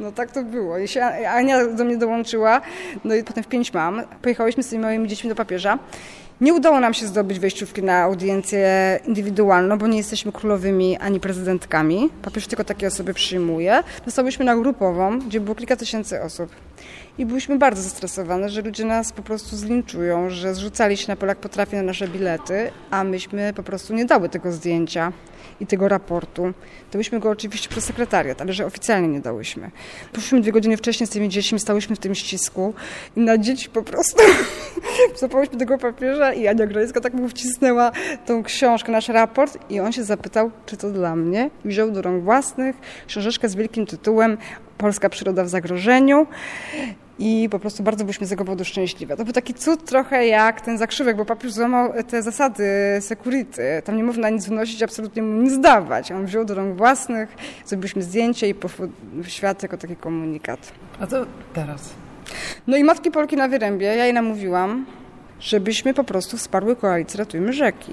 No 0.00 0.12
tak 0.12 0.30
to 0.30 0.44
było. 0.44 0.78
I 0.78 0.88
się 0.88 1.04
Ania 1.04 1.66
do 1.66 1.84
mnie 1.84 1.96
dołączyła, 1.96 2.60
no 3.04 3.14
i 3.14 3.24
potem 3.24 3.44
w 3.44 3.46
pięć 3.46 3.74
mam. 3.74 4.02
Pojechałyśmy 4.22 4.62
z 4.62 4.68
tymi 4.68 4.82
małymi 4.82 5.08
dziećmi 5.08 5.28
do 5.28 5.36
papieża. 5.36 5.78
Nie 6.40 6.54
udało 6.54 6.80
nam 6.80 6.94
się 6.94 7.06
zdobyć 7.06 7.38
wejściówki 7.38 7.82
na 7.82 8.02
audiencję 8.02 9.00
indywidualną, 9.06 9.78
bo 9.78 9.86
nie 9.86 9.96
jesteśmy 9.96 10.32
królowymi 10.32 10.96
ani 10.96 11.20
prezydentkami. 11.20 12.10
Papież 12.22 12.46
tylko 12.46 12.64
takie 12.64 12.86
osoby 12.86 13.14
przyjmuje. 13.14 13.82
Dostałyśmy 14.04 14.44
na 14.44 14.56
grupową, 14.56 15.18
gdzie 15.18 15.40
było 15.40 15.54
kilka 15.54 15.76
tysięcy 15.76 16.22
osób. 16.22 16.50
I 17.18 17.26
byliśmy 17.26 17.58
bardzo 17.58 17.82
zestresowane, 17.82 18.48
że 18.48 18.62
ludzie 18.62 18.84
nas 18.84 19.12
po 19.12 19.22
prostu 19.22 19.56
zlinczują, 19.56 20.30
że 20.30 20.54
zrzucali 20.54 20.96
się 20.96 21.04
na 21.08 21.16
Polak 21.16 21.38
potrafi 21.38 21.76
na 21.76 21.82
nasze 21.82 22.08
bilety, 22.08 22.70
a 22.90 23.04
myśmy 23.04 23.52
po 23.56 23.62
prostu 23.62 23.94
nie 23.94 24.04
dały 24.04 24.28
tego 24.28 24.52
zdjęcia 24.52 25.12
i 25.60 25.66
tego 25.66 25.88
raportu. 25.88 26.52
Dałyśmy 26.92 27.20
go 27.20 27.30
oczywiście 27.30 27.68
przez 27.68 27.84
sekretariat, 27.84 28.40
ale 28.40 28.52
że 28.52 28.66
oficjalnie 28.66 29.08
nie 29.08 29.20
dałyśmy. 29.20 29.70
Poszliśmy 30.12 30.40
dwie 30.40 30.52
godziny 30.52 30.76
wcześniej 30.76 31.06
z 31.06 31.10
tymi 31.10 31.28
dziećmi, 31.28 31.60
stałyśmy 31.60 31.96
w 31.96 31.98
tym 31.98 32.14
ścisku 32.14 32.74
i 33.16 33.20
na 33.20 33.38
dzieci 33.38 33.70
po 33.70 33.82
prostu 33.82 34.22
zapałyśmy 35.20 35.58
tego 35.58 35.78
papieża 35.78 36.32
i 36.32 36.46
Ania 36.46 36.66
Grajska 36.66 37.00
tak 37.00 37.14
mu 37.14 37.28
wcisnęła 37.28 37.92
tą 38.26 38.42
książkę, 38.42 38.92
nasz 38.92 39.08
raport 39.08 39.58
i 39.70 39.80
on 39.80 39.92
się 39.92 40.04
zapytał, 40.04 40.50
czy 40.66 40.76
to 40.76 40.90
dla 40.90 41.16
mnie. 41.16 41.50
I 41.64 41.68
wziął 41.68 41.90
do 41.90 42.02
rąk 42.02 42.24
własnych 42.24 42.76
książeczkę 43.06 43.48
z 43.48 43.54
wielkim 43.54 43.86
tytułem 43.86 44.38
Polska 44.78 45.08
przyroda 45.08 45.44
w 45.44 45.48
zagrożeniu 45.48 46.26
i 47.18 47.48
po 47.50 47.58
prostu 47.58 47.82
bardzo 47.82 48.04
byliśmy 48.04 48.26
z 48.26 48.30
tego 48.30 48.44
powodu 48.44 48.64
szczęśliwe. 48.64 49.16
To 49.16 49.24
był 49.24 49.32
taki 49.32 49.54
cud 49.54 49.84
trochę 49.84 50.26
jak 50.26 50.60
ten 50.60 50.78
zakrzywek, 50.78 51.16
bo 51.16 51.24
papież 51.24 51.52
złamał 51.52 51.92
te 52.08 52.22
zasady 52.22 52.64
security. 53.00 53.82
Tam 53.84 53.96
nie 53.96 54.04
można 54.04 54.30
nic 54.30 54.46
wnosić, 54.46 54.82
absolutnie 54.82 55.22
mu 55.22 55.42
nic 55.42 55.60
dawać. 55.60 56.12
On 56.12 56.26
wziął 56.26 56.44
do 56.44 56.54
rąk 56.54 56.76
własnych, 56.76 57.36
zrobiliśmy 57.66 58.02
zdjęcie 58.02 58.48
i 58.48 58.54
poszło 58.54 58.86
w 59.12 59.28
świat 59.28 59.62
jako 59.62 59.76
taki 59.76 59.96
komunikat. 59.96 60.72
A 61.00 61.06
co 61.06 61.26
teraz? 61.54 61.90
No 62.66 62.76
i 62.76 62.84
Matki 62.84 63.10
Polki 63.10 63.36
na 63.36 63.48
Wyrębie, 63.48 63.86
ja 63.86 64.04
jej 64.04 64.14
namówiłam, 64.14 64.86
żebyśmy 65.40 65.94
po 65.94 66.04
prostu 66.04 66.36
wsparły 66.36 66.76
koalicję 66.76 67.18
Ratujmy 67.18 67.52
Rzeki. 67.52 67.92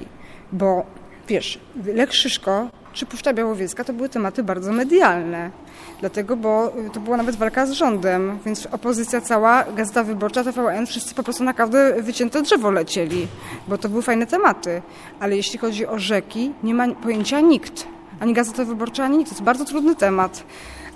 Bo 0.51 0.85
wiesz, 1.27 1.59
Lek 1.85 2.13
Szyszko 2.13 2.69
czy 2.95 3.05
Puszcza 3.05 3.33
Białowieska 3.33 3.83
to 3.83 3.93
były 3.93 4.09
tematy 4.09 4.43
bardzo 4.43 4.71
medialne. 4.71 5.51
Dlatego, 5.99 6.37
bo 6.37 6.73
to 6.93 6.99
była 6.99 7.17
nawet 7.17 7.35
walka 7.35 7.65
z 7.65 7.71
rządem, 7.71 8.39
więc 8.45 8.65
opozycja 8.71 9.21
cała, 9.21 9.63
Gazeta 9.75 10.03
Wyborcza, 10.03 10.43
TVN, 10.43 10.85
wszyscy 10.85 11.15
po 11.15 11.23
prostu 11.23 11.43
na 11.43 11.53
każde 11.53 12.01
wycięte 12.01 12.41
drzewo 12.41 12.71
lecieli, 12.71 13.27
bo 13.67 13.77
to 13.77 13.89
były 13.89 14.01
fajne 14.01 14.27
tematy. 14.27 14.81
Ale 15.19 15.35
jeśli 15.35 15.59
chodzi 15.59 15.87
o 15.87 15.99
rzeki, 15.99 16.51
nie 16.63 16.73
ma 16.73 16.87
pojęcia 16.87 17.39
nikt. 17.39 17.87
Ani 18.19 18.33
Gazeta 18.33 18.65
Wyborcza, 18.65 19.03
ani 19.03 19.17
nikt. 19.17 19.29
To 19.29 19.35
jest 19.35 19.43
bardzo 19.43 19.65
trudny 19.65 19.95
temat. 19.95 20.43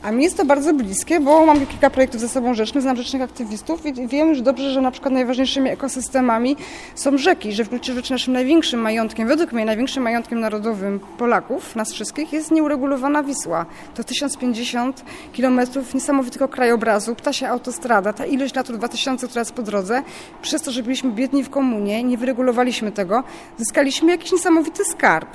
A 0.03 0.12
mi 0.12 0.23
jest 0.23 0.38
to 0.38 0.45
bardzo 0.45 0.73
bliskie, 0.73 1.19
bo 1.19 1.45
mam 1.45 1.65
kilka 1.65 1.89
projektów 1.89 2.21
ze 2.21 2.29
sobą 2.29 2.53
rzecznych, 2.53 2.81
znam 2.81 2.97
rzecznych 2.97 3.21
aktywistów 3.21 3.85
i 3.85 4.07
wiem 4.07 4.29
już 4.29 4.41
dobrze, 4.41 4.71
że 4.71 4.81
na 4.81 4.91
przykład 4.91 5.13
najważniejszymi 5.13 5.69
ekosystemami 5.69 6.55
są 6.95 7.17
rzeki, 7.17 7.53
że 7.53 7.63
w 7.63 7.69
gruncie 7.69 7.93
rzeczy 7.93 8.12
naszym 8.12 8.33
największym 8.33 8.79
majątkiem, 8.79 9.27
według 9.27 9.51
mnie 9.51 9.65
największym 9.65 10.03
majątkiem 10.03 10.39
narodowym 10.39 10.99
Polaków, 11.17 11.75
nas 11.75 11.93
wszystkich, 11.93 12.33
jest 12.33 12.51
nieuregulowana 12.51 13.23
Wisła. 13.23 13.65
To 13.95 14.03
1050 14.03 15.03
kilometrów 15.33 15.93
niesamowitego 15.93 16.47
krajobrazu, 16.47 17.15
ptasia 17.15 17.49
autostrada, 17.49 18.13
ta 18.13 18.25
ilość 18.25 18.53
Natur 18.53 18.77
2000, 18.77 19.27
która 19.27 19.41
jest 19.41 19.53
po 19.53 19.63
drodze, 19.63 20.03
przez 20.41 20.62
to, 20.62 20.71
że 20.71 20.83
byliśmy 20.83 21.12
biedni 21.12 21.43
w 21.43 21.49
komunie, 21.49 22.03
nie 22.03 22.17
wyregulowaliśmy 22.17 22.91
tego, 22.91 23.23
zyskaliśmy 23.57 24.12
jakiś 24.12 24.31
niesamowity 24.31 24.85
skarb. 24.85 25.29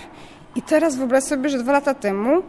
I 0.56 0.62
teraz 0.62 0.96
wyobraź 0.96 1.24
sobie, 1.24 1.48
że 1.48 1.58
dwa 1.58 1.72
lata 1.72 1.94
temu 1.94 2.42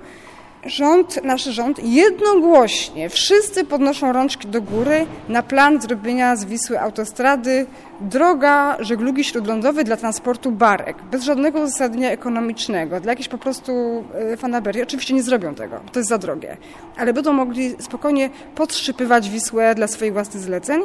rząd, 0.66 1.24
nasz 1.24 1.44
rząd 1.44 1.80
jednogłośnie, 1.84 3.10
wszyscy 3.10 3.64
podnoszą 3.64 4.14
rączki 4.14 4.48
do 4.48 4.62
góry 4.62 5.06
na 5.30 5.44
plan 5.44 5.82
zrobienia 5.82 6.36
z 6.36 6.46
Wisły 6.46 6.80
autostrady 6.80 7.66
droga 8.02 8.78
żeglugi 8.80 9.24
śródlądowej 9.24 9.86
dla 9.86 9.98
transportu 9.98 10.52
barek, 10.52 10.98
bez 11.12 11.24
żadnego 11.24 11.60
uzasadnienia 11.60 12.12
ekonomicznego, 12.12 13.00
dla 13.00 13.12
jakiejś 13.12 13.28
po 13.28 13.38
prostu 13.38 14.04
e, 14.14 14.38
fanaberii. 14.38 14.84
Oczywiście 14.84 15.14
nie 15.14 15.24
zrobią 15.24 15.56
tego, 15.56 15.80
to 15.92 16.00
jest 16.00 16.10
za 16.10 16.18
drogie, 16.18 16.58
ale 16.98 17.14
będą 17.14 17.34
mogli 17.34 17.76
spokojnie 17.80 18.30
podszypywać 18.56 19.30
Wisłę 19.30 19.76
dla 19.76 19.88
swoich 19.88 20.14
własnych 20.14 20.44
zleceń 20.44 20.82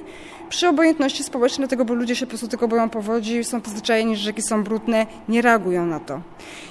przy 0.49 0.69
obojętności 0.69 1.25
społecznej, 1.25 1.69
dlatego, 1.69 1.85
bo 1.85 1.95
ludzie 1.95 2.17
się 2.17 2.27
po 2.27 2.31
prostu 2.31 2.49
tylko 2.49 2.69
boją 2.69 2.89
powodzi, 2.89 3.45
są 3.45 3.61
przyzwyczajeni, 3.61 4.17
że 4.17 4.23
rzeki 4.23 4.43
są 4.43 4.65
brudne, 4.65 5.07
nie 5.29 5.43
reagują 5.43 5.87
na 5.87 6.01
to. 6.01 6.21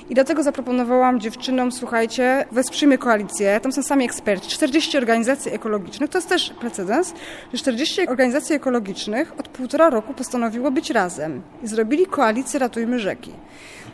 I 0.10 0.16
dlatego 0.16 0.44
zaproponowałam 0.44 1.20
dziewczynom, 1.20 1.72
słuchajcie, 1.72 2.46
wesprzyjmy 2.52 2.98
koalicję, 3.00 3.60
tam 3.60 3.72
są 3.72 3.84
sami 3.84 4.06
eksperci, 4.06 4.50
40 4.50 4.98
organizacji 4.98 5.54
ekologicznych, 5.54 6.10
to 6.10 6.18
jest 6.18 6.30
też 6.30 6.50
precedens, 6.50 7.14
że 7.54 7.60
40 7.60 8.08
organizacji 8.08 8.56
ekologicznych 8.56 9.40
od 9.40 9.48
półtora 9.48 9.90
roku 9.90 10.14
postanowiło 10.14 10.72
być 10.72 10.90
razem 10.90 11.42
i 11.64 11.68
zrobili 11.68 12.06
koalicję 12.06 12.60
Ratujmy 12.60 13.00
Rzeki. 13.00 13.32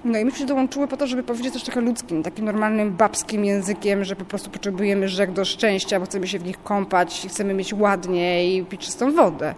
No 0.06 0.20
i 0.20 0.26
my 0.26 0.32
się 0.32 0.46
dołączyły 0.46 0.88
po 0.88 0.98
to, 0.98 1.08
żeby 1.08 1.24
powiedzieć 1.24 1.54
też 1.54 1.64
trochę 1.64 1.82
ludzkim, 1.82 2.24
takim 2.24 2.46
normalnym 2.46 2.92
babskim 2.92 3.46
językiem, 3.46 4.04
że 4.04 4.16
po 4.16 4.26
prostu 4.26 4.50
potrzebujemy 4.50 5.10
rzek 5.10 5.32
do 5.32 5.46
szczęścia, 5.46 6.00
bo 6.00 6.06
chcemy 6.06 6.28
się 6.28 6.40
w 6.40 6.46
nich 6.46 6.64
kąpać, 6.64 7.28
chcemy 7.30 7.54
mieć 7.54 7.74
ładnie 7.74 8.56
i 8.56 8.66
pić 8.66 8.82
czystą 8.82 9.12
wodę. 9.12 9.56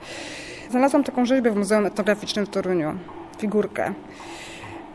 Znalazłam 0.70 1.04
taką 1.04 1.26
rzeźbę 1.26 1.52
w 1.52 1.56
Muzeum 1.56 1.86
Etnograficznym 1.86 2.46
w 2.46 2.50
Toruniu, 2.50 2.98
figurkę. 3.38 3.94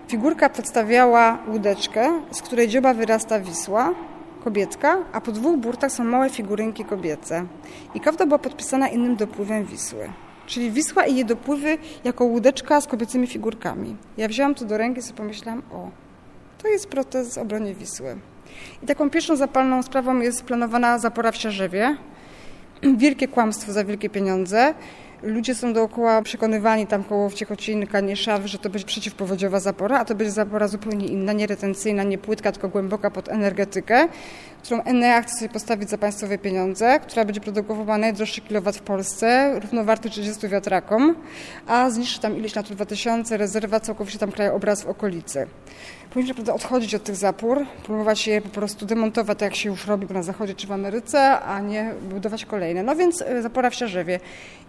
Figurka 0.09 0.49
przedstawiała 0.49 1.39
łódeczkę, 1.49 2.21
z 2.31 2.43
której 2.43 2.69
dzioba 2.69 2.95
wyrasta 2.95 3.41
Wisła, 3.41 3.95
kobietka, 4.45 4.99
a 5.13 5.21
po 5.21 5.33
dwóch 5.33 5.59
burtach 5.59 5.93
są 5.93 6.05
małe 6.05 6.31
figurynki 6.31 6.85
kobiece. 6.85 7.47
I 7.95 8.01
kawda 8.01 8.27
była 8.27 8.39
podpisana 8.39 8.89
innym 8.89 9.17
dopływem 9.17 9.65
Wisły. 9.65 10.13
Czyli 10.47 10.71
Wisła 10.71 11.07
i 11.07 11.15
jej 11.15 11.25
dopływy 11.25 11.79
jako 12.05 12.25
łódeczka 12.25 12.81
z 12.81 12.87
kobiecymi 12.87 13.27
figurkami. 13.27 13.97
Ja 14.17 14.29
wzięłam 14.29 14.55
to 14.55 14.65
do 14.65 14.79
ręki 14.79 15.01
i 15.01 15.03
sobie 15.03 15.17
pomyślałam, 15.17 15.63
o, 15.73 15.91
to 16.63 16.69
jest 16.69 16.89
protest 16.89 17.39
obronie 17.39 17.75
Wisły. 17.75 18.17
I 18.83 18.87
taką 18.87 19.11
pierwszą 19.11 19.37
zapalną 19.37 19.83
sprawą 19.83 20.21
jest 20.21 20.45
planowana 20.45 20.99
zapora 20.99 21.33
w 21.33 21.37
Siarzewie. 21.37 21.97
Wielkie 22.97 23.29
kłamstwo 23.29 23.73
za 23.73 23.85
wielkie 23.85 24.11
pieniądze. 24.11 24.75
Ludzie 25.23 25.55
są 25.55 25.73
dookoła 25.73 26.23
przekonywani 26.23 26.87
tam 26.87 27.05
koło 27.05 27.29
Wciechocinka, 27.29 28.01
Nieszaw, 28.01 28.47
że 28.47 28.59
to 28.59 28.71
będzie 28.71 28.87
przeciwpowodziowa 28.87 29.61
zapora, 29.61 29.99
a 29.99 30.05
to 30.05 30.15
będzie 30.15 30.31
zapora 30.31 30.69
zupełnie 30.69 31.07
inna, 31.07 31.33
nie 31.33 31.47
retencyjna, 31.47 32.03
nie 32.03 32.19
płytka, 32.19 32.53
tylko 32.53 32.69
głęboka 32.69 33.11
pod 33.11 33.29
energetykę, 33.29 34.09
którą 34.63 34.83
Enea 34.83 35.23
chce 35.23 35.37
sobie 35.37 35.49
postawić 35.49 35.91
za 35.91 35.99
państwowe 35.99 36.39
pieniądze, 36.39 37.01
która 37.01 37.25
będzie 37.25 37.41
produkowała 37.41 37.99
najdroższy 37.99 38.41
kilowat 38.41 38.77
w 38.77 38.83
Polsce, 38.83 39.61
równowarty 39.61 40.11
30 40.11 40.49
wiatrakom, 40.49 41.17
a 41.67 41.91
zniszczy 41.91 42.21
tam 42.21 42.37
ileś 42.37 42.55
Natur 42.55 42.77
2000, 42.77 43.37
rezerwa, 43.37 43.81
całkowicie 43.81 44.19
tam 44.19 44.33
krajobraz 44.33 44.83
w 44.83 44.87
okolicy. 44.87 45.47
Powinniśmy 46.11 46.35
prawda, 46.35 46.55
odchodzić 46.55 46.95
od 46.95 47.05
tych 47.05 47.17
zapór, 47.17 47.67
próbować 47.85 48.27
je 48.27 48.41
po 48.41 48.49
prostu 48.49 48.87
demontować, 48.87 49.39
tak 49.39 49.47
jak 49.47 49.55
się 49.55 49.69
już 49.69 49.87
robi 49.87 50.07
na 50.15 50.23
Zachodzie 50.23 50.55
czy 50.55 50.67
w 50.67 50.73
Ameryce, 50.73 51.41
a 51.41 51.61
nie 51.61 51.95
budować 52.11 52.45
kolejne. 52.45 52.83
No 52.83 52.97
więc 52.97 53.23
e, 53.23 53.43
zapora 53.43 53.71
w 53.71 53.75
Siarzewie. 53.75 54.21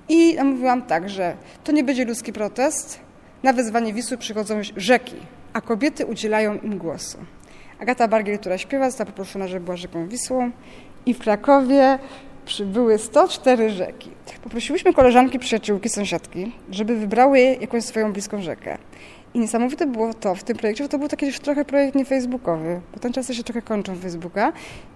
I 0.10 0.38
mówiłam 0.44 0.82
tak, 0.82 1.10
że 1.10 1.38
to 1.64 1.72
nie 1.72 1.84
będzie 1.84 2.06
ludzki 2.06 2.34
protest. 2.34 3.00
Na 3.44 3.54
wezwanie 3.54 3.94
Wisły 3.94 4.18
przychodzą 4.18 4.62
rzeki, 4.78 5.16
a 5.54 5.62
kobiety 5.62 6.06
udzielają 6.06 6.58
im 6.60 6.78
głosu. 6.78 7.18
Agata 7.80 8.08
Bargiel, 8.08 8.40
która 8.40 8.58
śpiewa, 8.58 8.90
została 8.90 9.06
poproszona, 9.06 9.48
żeby 9.48 9.66
była 9.66 9.78
rzeką 9.78 10.08
Wisłą 10.08 10.52
i 11.06 11.14
w 11.14 11.20
Krakowie 11.20 12.00
przybyły 12.46 12.98
104 12.98 13.70
rzeki. 13.70 14.12
Poprosiłyśmy 14.44 14.94
koleżanki, 14.94 15.40
przyjaciółki, 15.40 15.90
sąsiadki, 15.90 16.52
żeby 16.72 16.96
wybrały 16.96 17.40
jakąś 17.40 17.84
swoją 17.84 18.14
bliską 18.14 18.42
rzekę. 18.42 18.78
I 19.34 19.40
niesamowite 19.40 19.88
było 19.88 20.14
to 20.14 20.36
w 20.36 20.44
tym 20.44 20.58
projekcie, 20.58 20.84
że 20.84 20.90
to 20.90 20.98
był 21.00 21.08
taki 21.08 21.26
już 21.26 21.40
trochę 21.40 21.66
projekt 21.66 21.96
nie 21.96 22.06
facebookowy, 22.06 22.82
bo 22.94 23.00
ten 23.00 23.14
czasy 23.14 23.36
się 23.36 23.44
trochę 23.44 23.62
kończą 23.62 23.96
Facebooka. 23.96 24.54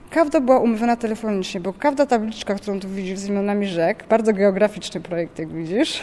Kawda 0.09 0.39
była 0.39 0.59
umówiona 0.59 0.95
telefonicznie, 0.95 1.59
bo 1.59 1.73
kawda 1.73 2.05
tabliczka, 2.05 2.55
którą 2.55 2.79
tu 2.79 2.89
widzisz 2.89 3.19
z 3.19 3.27
imionami 3.27 3.67
rzek, 3.67 4.03
bardzo 4.09 4.33
geograficzny 4.33 5.01
projekt, 5.01 5.39
jak 5.39 5.53
widzisz, 5.53 6.01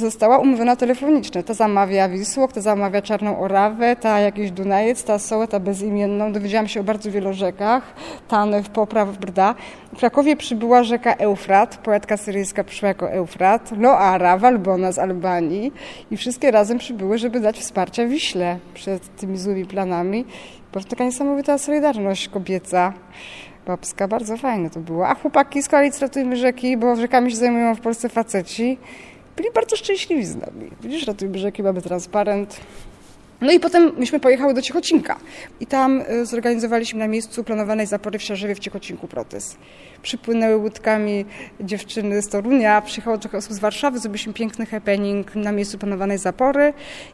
została 0.00 0.38
umówiona 0.38 0.76
telefonicznie. 0.76 1.42
Ta 1.42 1.54
zamawia 1.54 2.08
Wisłok, 2.08 2.52
ta 2.52 2.60
zamawia 2.60 3.02
Czarną 3.02 3.40
Orawę, 3.40 3.96
ta 3.96 4.20
jakiś 4.20 4.50
Dunajec, 4.50 5.04
ta 5.04 5.18
Sołę, 5.18 5.48
ta 5.48 5.60
bezimienną. 5.60 6.32
Dowiedziałam 6.32 6.68
się 6.68 6.80
o 6.80 6.84
bardzo 6.84 7.10
wielu 7.10 7.32
rzekach. 7.32 7.94
Tanew, 8.28 8.68
Popraw, 8.68 9.18
Brda. 9.18 9.54
W 9.94 9.98
Krakowie 9.98 10.36
przybyła 10.36 10.82
rzeka 10.82 11.14
Eufrat, 11.14 11.76
poetka 11.76 12.16
syryjska 12.16 12.64
przyszła 12.64 12.88
jako 12.88 13.10
Eufrat, 13.10 13.72
Loara, 13.78 14.38
Walbona 14.38 14.92
z 14.92 14.98
Albanii 14.98 15.72
i 16.10 16.16
wszystkie 16.16 16.50
razem 16.50 16.78
przybyły, 16.78 17.18
żeby 17.18 17.40
dać 17.40 17.58
wsparcie 17.58 18.06
Wiśle 18.06 18.58
przed 18.74 19.16
tymi 19.16 19.38
złymi 19.38 19.64
planami. 19.64 20.24
Po 20.66 20.72
prostu 20.72 20.90
taka 20.90 21.04
niesamowita 21.04 21.58
solidarność 21.58 22.28
kobieca 22.28 22.92
babska, 23.66 24.08
bardzo 24.08 24.36
fajne 24.36 24.70
to 24.70 24.80
było. 24.80 25.08
A 25.08 25.14
chłopaki 25.14 25.62
z 25.62 25.68
koalicji 25.68 26.00
Ratujmy 26.00 26.36
Rzeki, 26.36 26.76
bo 26.76 26.96
rzekami 26.96 27.30
się 27.30 27.36
zajmują 27.36 27.74
w 27.74 27.80
Polsce 27.80 28.08
faceci, 28.08 28.78
byli 29.38 29.50
bardzo 29.54 29.76
szczęśliwi 29.76 30.24
z 30.24 30.36
nami. 30.36 30.70
Widzisz, 30.80 31.06
ratujmy 31.06 31.38
rzeki, 31.38 31.62
mamy 31.62 31.82
transparent. 31.82 32.60
No 33.40 33.52
i 33.52 33.60
potem 33.60 33.92
myśmy 33.96 34.20
pojechały 34.20 34.54
do 34.54 34.62
Ciechocinka 34.62 35.16
i 35.60 35.66
tam 35.66 36.00
y, 36.00 36.26
zorganizowaliśmy 36.26 36.98
na 36.98 37.08
miejscu 37.08 37.44
planowanej 37.44 37.86
zapory 37.86 38.18
w 38.18 38.22
Siarzewie 38.22 38.54
w 38.54 38.58
Ciechocinku 38.58 39.08
protest. 39.08 39.58
Przypłynęły 40.02 40.56
łódkami 40.56 41.24
dziewczyny 41.60 42.22
z 42.22 42.28
Torunia, 42.28 42.80
przyjechało 42.80 43.18
trochę 43.18 43.38
osób 43.38 43.52
z 43.52 43.58
Warszawy, 43.58 43.98
zrobiliśmy 43.98 44.32
piękny 44.32 44.66
happening 44.66 45.34
na 45.34 45.52
miejscu 45.52 45.78
planowanej 45.78 46.18
zapory 46.18 46.72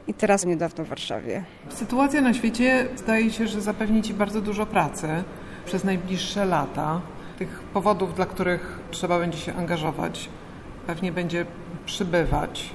i 0.09 0.15
teraz 0.15 0.47
niedawno 0.47 0.85
w 0.85 0.89
Warszawie. 0.89 1.45
Sytuacja 1.69 2.21
na 2.21 2.35
świecie 2.35 2.87
zdaje 2.97 3.31
się, 3.31 3.47
że 3.47 3.61
zapewni 3.61 4.03
Ci 4.03 4.15
bardzo 4.15 4.41
dużo 4.41 4.67
pracy 4.67 5.09
przez 5.67 5.85
najbliższe 5.85 6.45
lata. 6.45 7.01
Tych 7.39 7.49
powodów, 7.49 8.15
dla 8.15 8.27
których 8.27 8.79
trzeba 8.91 9.19
będzie 9.19 9.39
się 9.39 9.55
angażować, 9.55 10.29
pewnie 10.87 11.13
będzie 11.13 11.47
przybywać. 11.87 12.71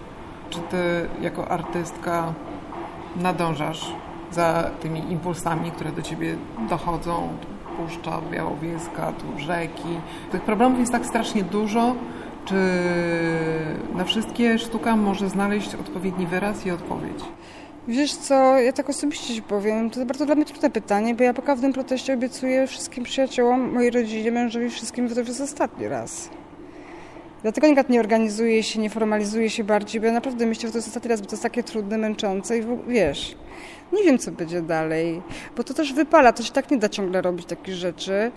Czy 0.50 0.60
Ty 0.60 1.10
jako 1.22 1.52
artystka 1.52 2.34
nadążasz 3.15 3.91
za 4.32 4.72
tymi 4.82 5.12
impulsami, 5.12 5.72
które 5.72 5.91
do 5.91 6.02
ciebie 6.02 6.36
dochodzą, 6.69 7.30
Puszcza 7.78 8.22
Białowieska, 8.32 9.12
tu 9.12 9.39
rzeki. 9.39 10.00
Tych 10.32 10.41
problemów 10.41 10.80
jest 10.80 10.91
tak 10.91 11.06
strasznie 11.06 11.43
dużo, 11.43 11.95
czy 12.45 12.56
na 13.95 14.04
wszystkie 14.04 14.60
sztuka 14.60 14.95
może 14.95 15.30
znaleźć 15.30 15.76
odpowiedni 15.76 16.28
wyraz 16.28 16.65
i 16.65 16.72
odpowiedź? 16.72 17.24
Wiesz 17.88 18.15
co, 18.15 18.60
ja 18.60 18.74
tak 18.74 18.89
osobiście 18.89 19.36
Ci 19.36 19.41
powiem, 19.41 19.89
to 19.89 20.06
bardzo 20.06 20.26
dla 20.26 20.36
mnie 20.36 20.45
trudne 20.45 20.69
pytanie, 20.69 21.15
bo 21.15 21.24
ja 21.24 21.34
po 21.34 21.41
każdym 21.41 21.74
proteście 21.74 22.13
obiecuję 22.13 22.67
wszystkim 22.67 23.04
przyjaciołom, 23.04 23.74
mojej 23.74 23.91
rodzinie, 23.91 24.32
mężowi, 24.32 24.69
wszystkim, 24.69 25.08
że 25.08 25.15
to 25.15 25.22
jest 25.22 25.41
ostatni 25.41 25.88
raz. 25.88 26.30
Dlatego 27.41 27.67
nikt 27.67 27.89
nie 27.89 27.99
organizuje 27.99 28.63
się, 28.63 28.80
nie 28.80 28.89
formalizuje 28.89 29.49
się 29.49 29.63
bardziej, 29.63 30.02
bo 30.02 30.08
ja 30.08 30.13
naprawdę 30.13 30.45
myślę, 30.45 30.67
że 30.67 30.71
to 30.71 30.78
jest 30.78 30.88
ostatni 30.88 31.10
raz, 31.10 31.21
bo 31.21 31.28
to 31.28 31.34
jest 31.34 31.43
takie 31.43 31.63
trudne, 31.63 31.97
męczące 31.97 32.58
i 32.58 32.63
wiesz, 32.88 33.36
nie 33.93 34.04
wiem, 34.04 34.17
co 34.17 34.32
będzie 34.32 34.62
dalej, 34.62 35.21
bo 35.58 35.63
to 35.63 35.73
też 35.73 35.93
wypala, 35.93 36.34
to 36.34 36.43
się 36.43 36.52
tak 36.52 36.71
nie 36.71 36.78
da 36.78 36.89
ciągle 36.89 37.21
robić 37.21 37.45
takich 37.45 37.75
rzeczy. 37.75 38.32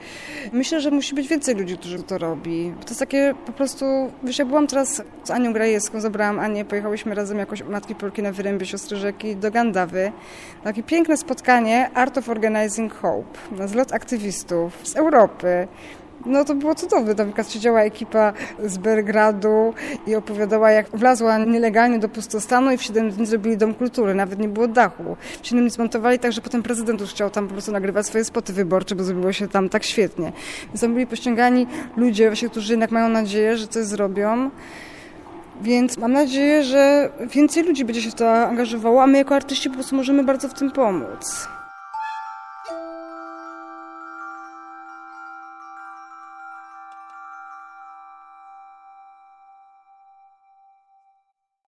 Myślę, 0.52 0.80
że 0.80 0.90
musi 0.90 1.14
być 1.14 1.28
więcej 1.28 1.54
ludzi, 1.54 1.78
którzy 1.78 2.02
to 2.02 2.18
robi. 2.18 2.72
To 2.80 2.88
jest 2.88 3.00
takie 3.00 3.34
po 3.46 3.52
prostu, 3.52 3.84
wiesz, 4.22 4.38
ja 4.38 4.44
byłam 4.44 4.66
teraz 4.66 5.02
z 5.24 5.30
Anią 5.30 5.52
Grajewską, 5.52 6.00
zabrałam 6.00 6.38
Anię, 6.38 6.64
pojechałyśmy 6.64 7.14
razem 7.14 7.38
jakoś 7.38 7.62
Matki 7.62 7.94
Polki 7.94 8.22
na 8.22 8.32
Wyrębie, 8.32 8.66
Siostry 8.66 8.96
Rzeki 8.96 9.36
do 9.36 9.50
Gandawy. 9.50 10.12
Takie 10.64 10.82
piękne 10.82 11.16
spotkanie 11.16 11.90
Art 11.94 12.18
of 12.18 12.28
Organizing 12.28 12.94
Hope, 12.94 13.38
na 13.50 13.68
zlot 13.68 13.92
aktywistów 13.92 14.72
z 14.82 14.96
Europy. 14.96 15.68
No 16.26 16.44
to 16.44 16.54
było 16.54 16.74
cudowne. 16.74 17.14
Tam 17.14 17.32
siedziała 17.48 17.82
ekipa 17.82 18.32
z 18.64 18.78
Belgradu 18.78 19.74
i 20.06 20.14
opowiadała, 20.14 20.70
jak 20.70 20.90
wlazła 20.90 21.38
nielegalnie 21.38 21.98
do 21.98 22.08
pustostanu 22.08 22.72
i 22.72 22.76
w 22.76 22.82
7 22.82 23.10
dni 23.10 23.26
zrobili 23.26 23.56
dom 23.56 23.74
kultury. 23.74 24.14
Nawet 24.14 24.38
nie 24.38 24.48
było 24.48 24.68
dachu. 24.68 25.16
W 25.42 25.46
7 25.46 25.60
dni 25.60 25.70
zmontowali 25.70 26.18
tak, 26.18 26.32
że 26.32 26.40
potem 26.40 26.62
prezydent 26.62 27.00
już 27.00 27.10
chciał 27.10 27.30
tam 27.30 27.46
po 27.46 27.52
prostu 27.52 27.72
nagrywać 27.72 28.06
swoje 28.06 28.24
spoty 28.24 28.52
wyborcze, 28.52 28.94
bo 28.94 29.04
zrobiło 29.04 29.32
się 29.32 29.48
tam 29.48 29.68
tak 29.68 29.84
świetnie. 29.84 30.32
Więc 30.68 30.80
tam 30.80 30.94
byli 30.94 31.06
pościągani 31.06 31.66
ludzie, 31.96 32.26
właśnie, 32.26 32.48
którzy 32.48 32.72
jednak 32.72 32.90
mają 32.90 33.08
nadzieję, 33.08 33.56
że 33.56 33.68
coś 33.68 33.84
zrobią. 33.84 34.50
Więc 35.60 35.98
mam 35.98 36.12
nadzieję, 36.12 36.62
że 36.62 37.10
więcej 37.30 37.62
ludzi 37.62 37.84
będzie 37.84 38.02
się 38.02 38.10
w 38.10 38.14
to 38.14 38.32
angażowało, 38.32 39.02
a 39.02 39.06
my 39.06 39.18
jako 39.18 39.34
artyści 39.34 39.68
po 39.68 39.74
prostu 39.74 39.96
możemy 39.96 40.24
bardzo 40.24 40.48
w 40.48 40.54
tym 40.54 40.70
pomóc. 40.70 41.48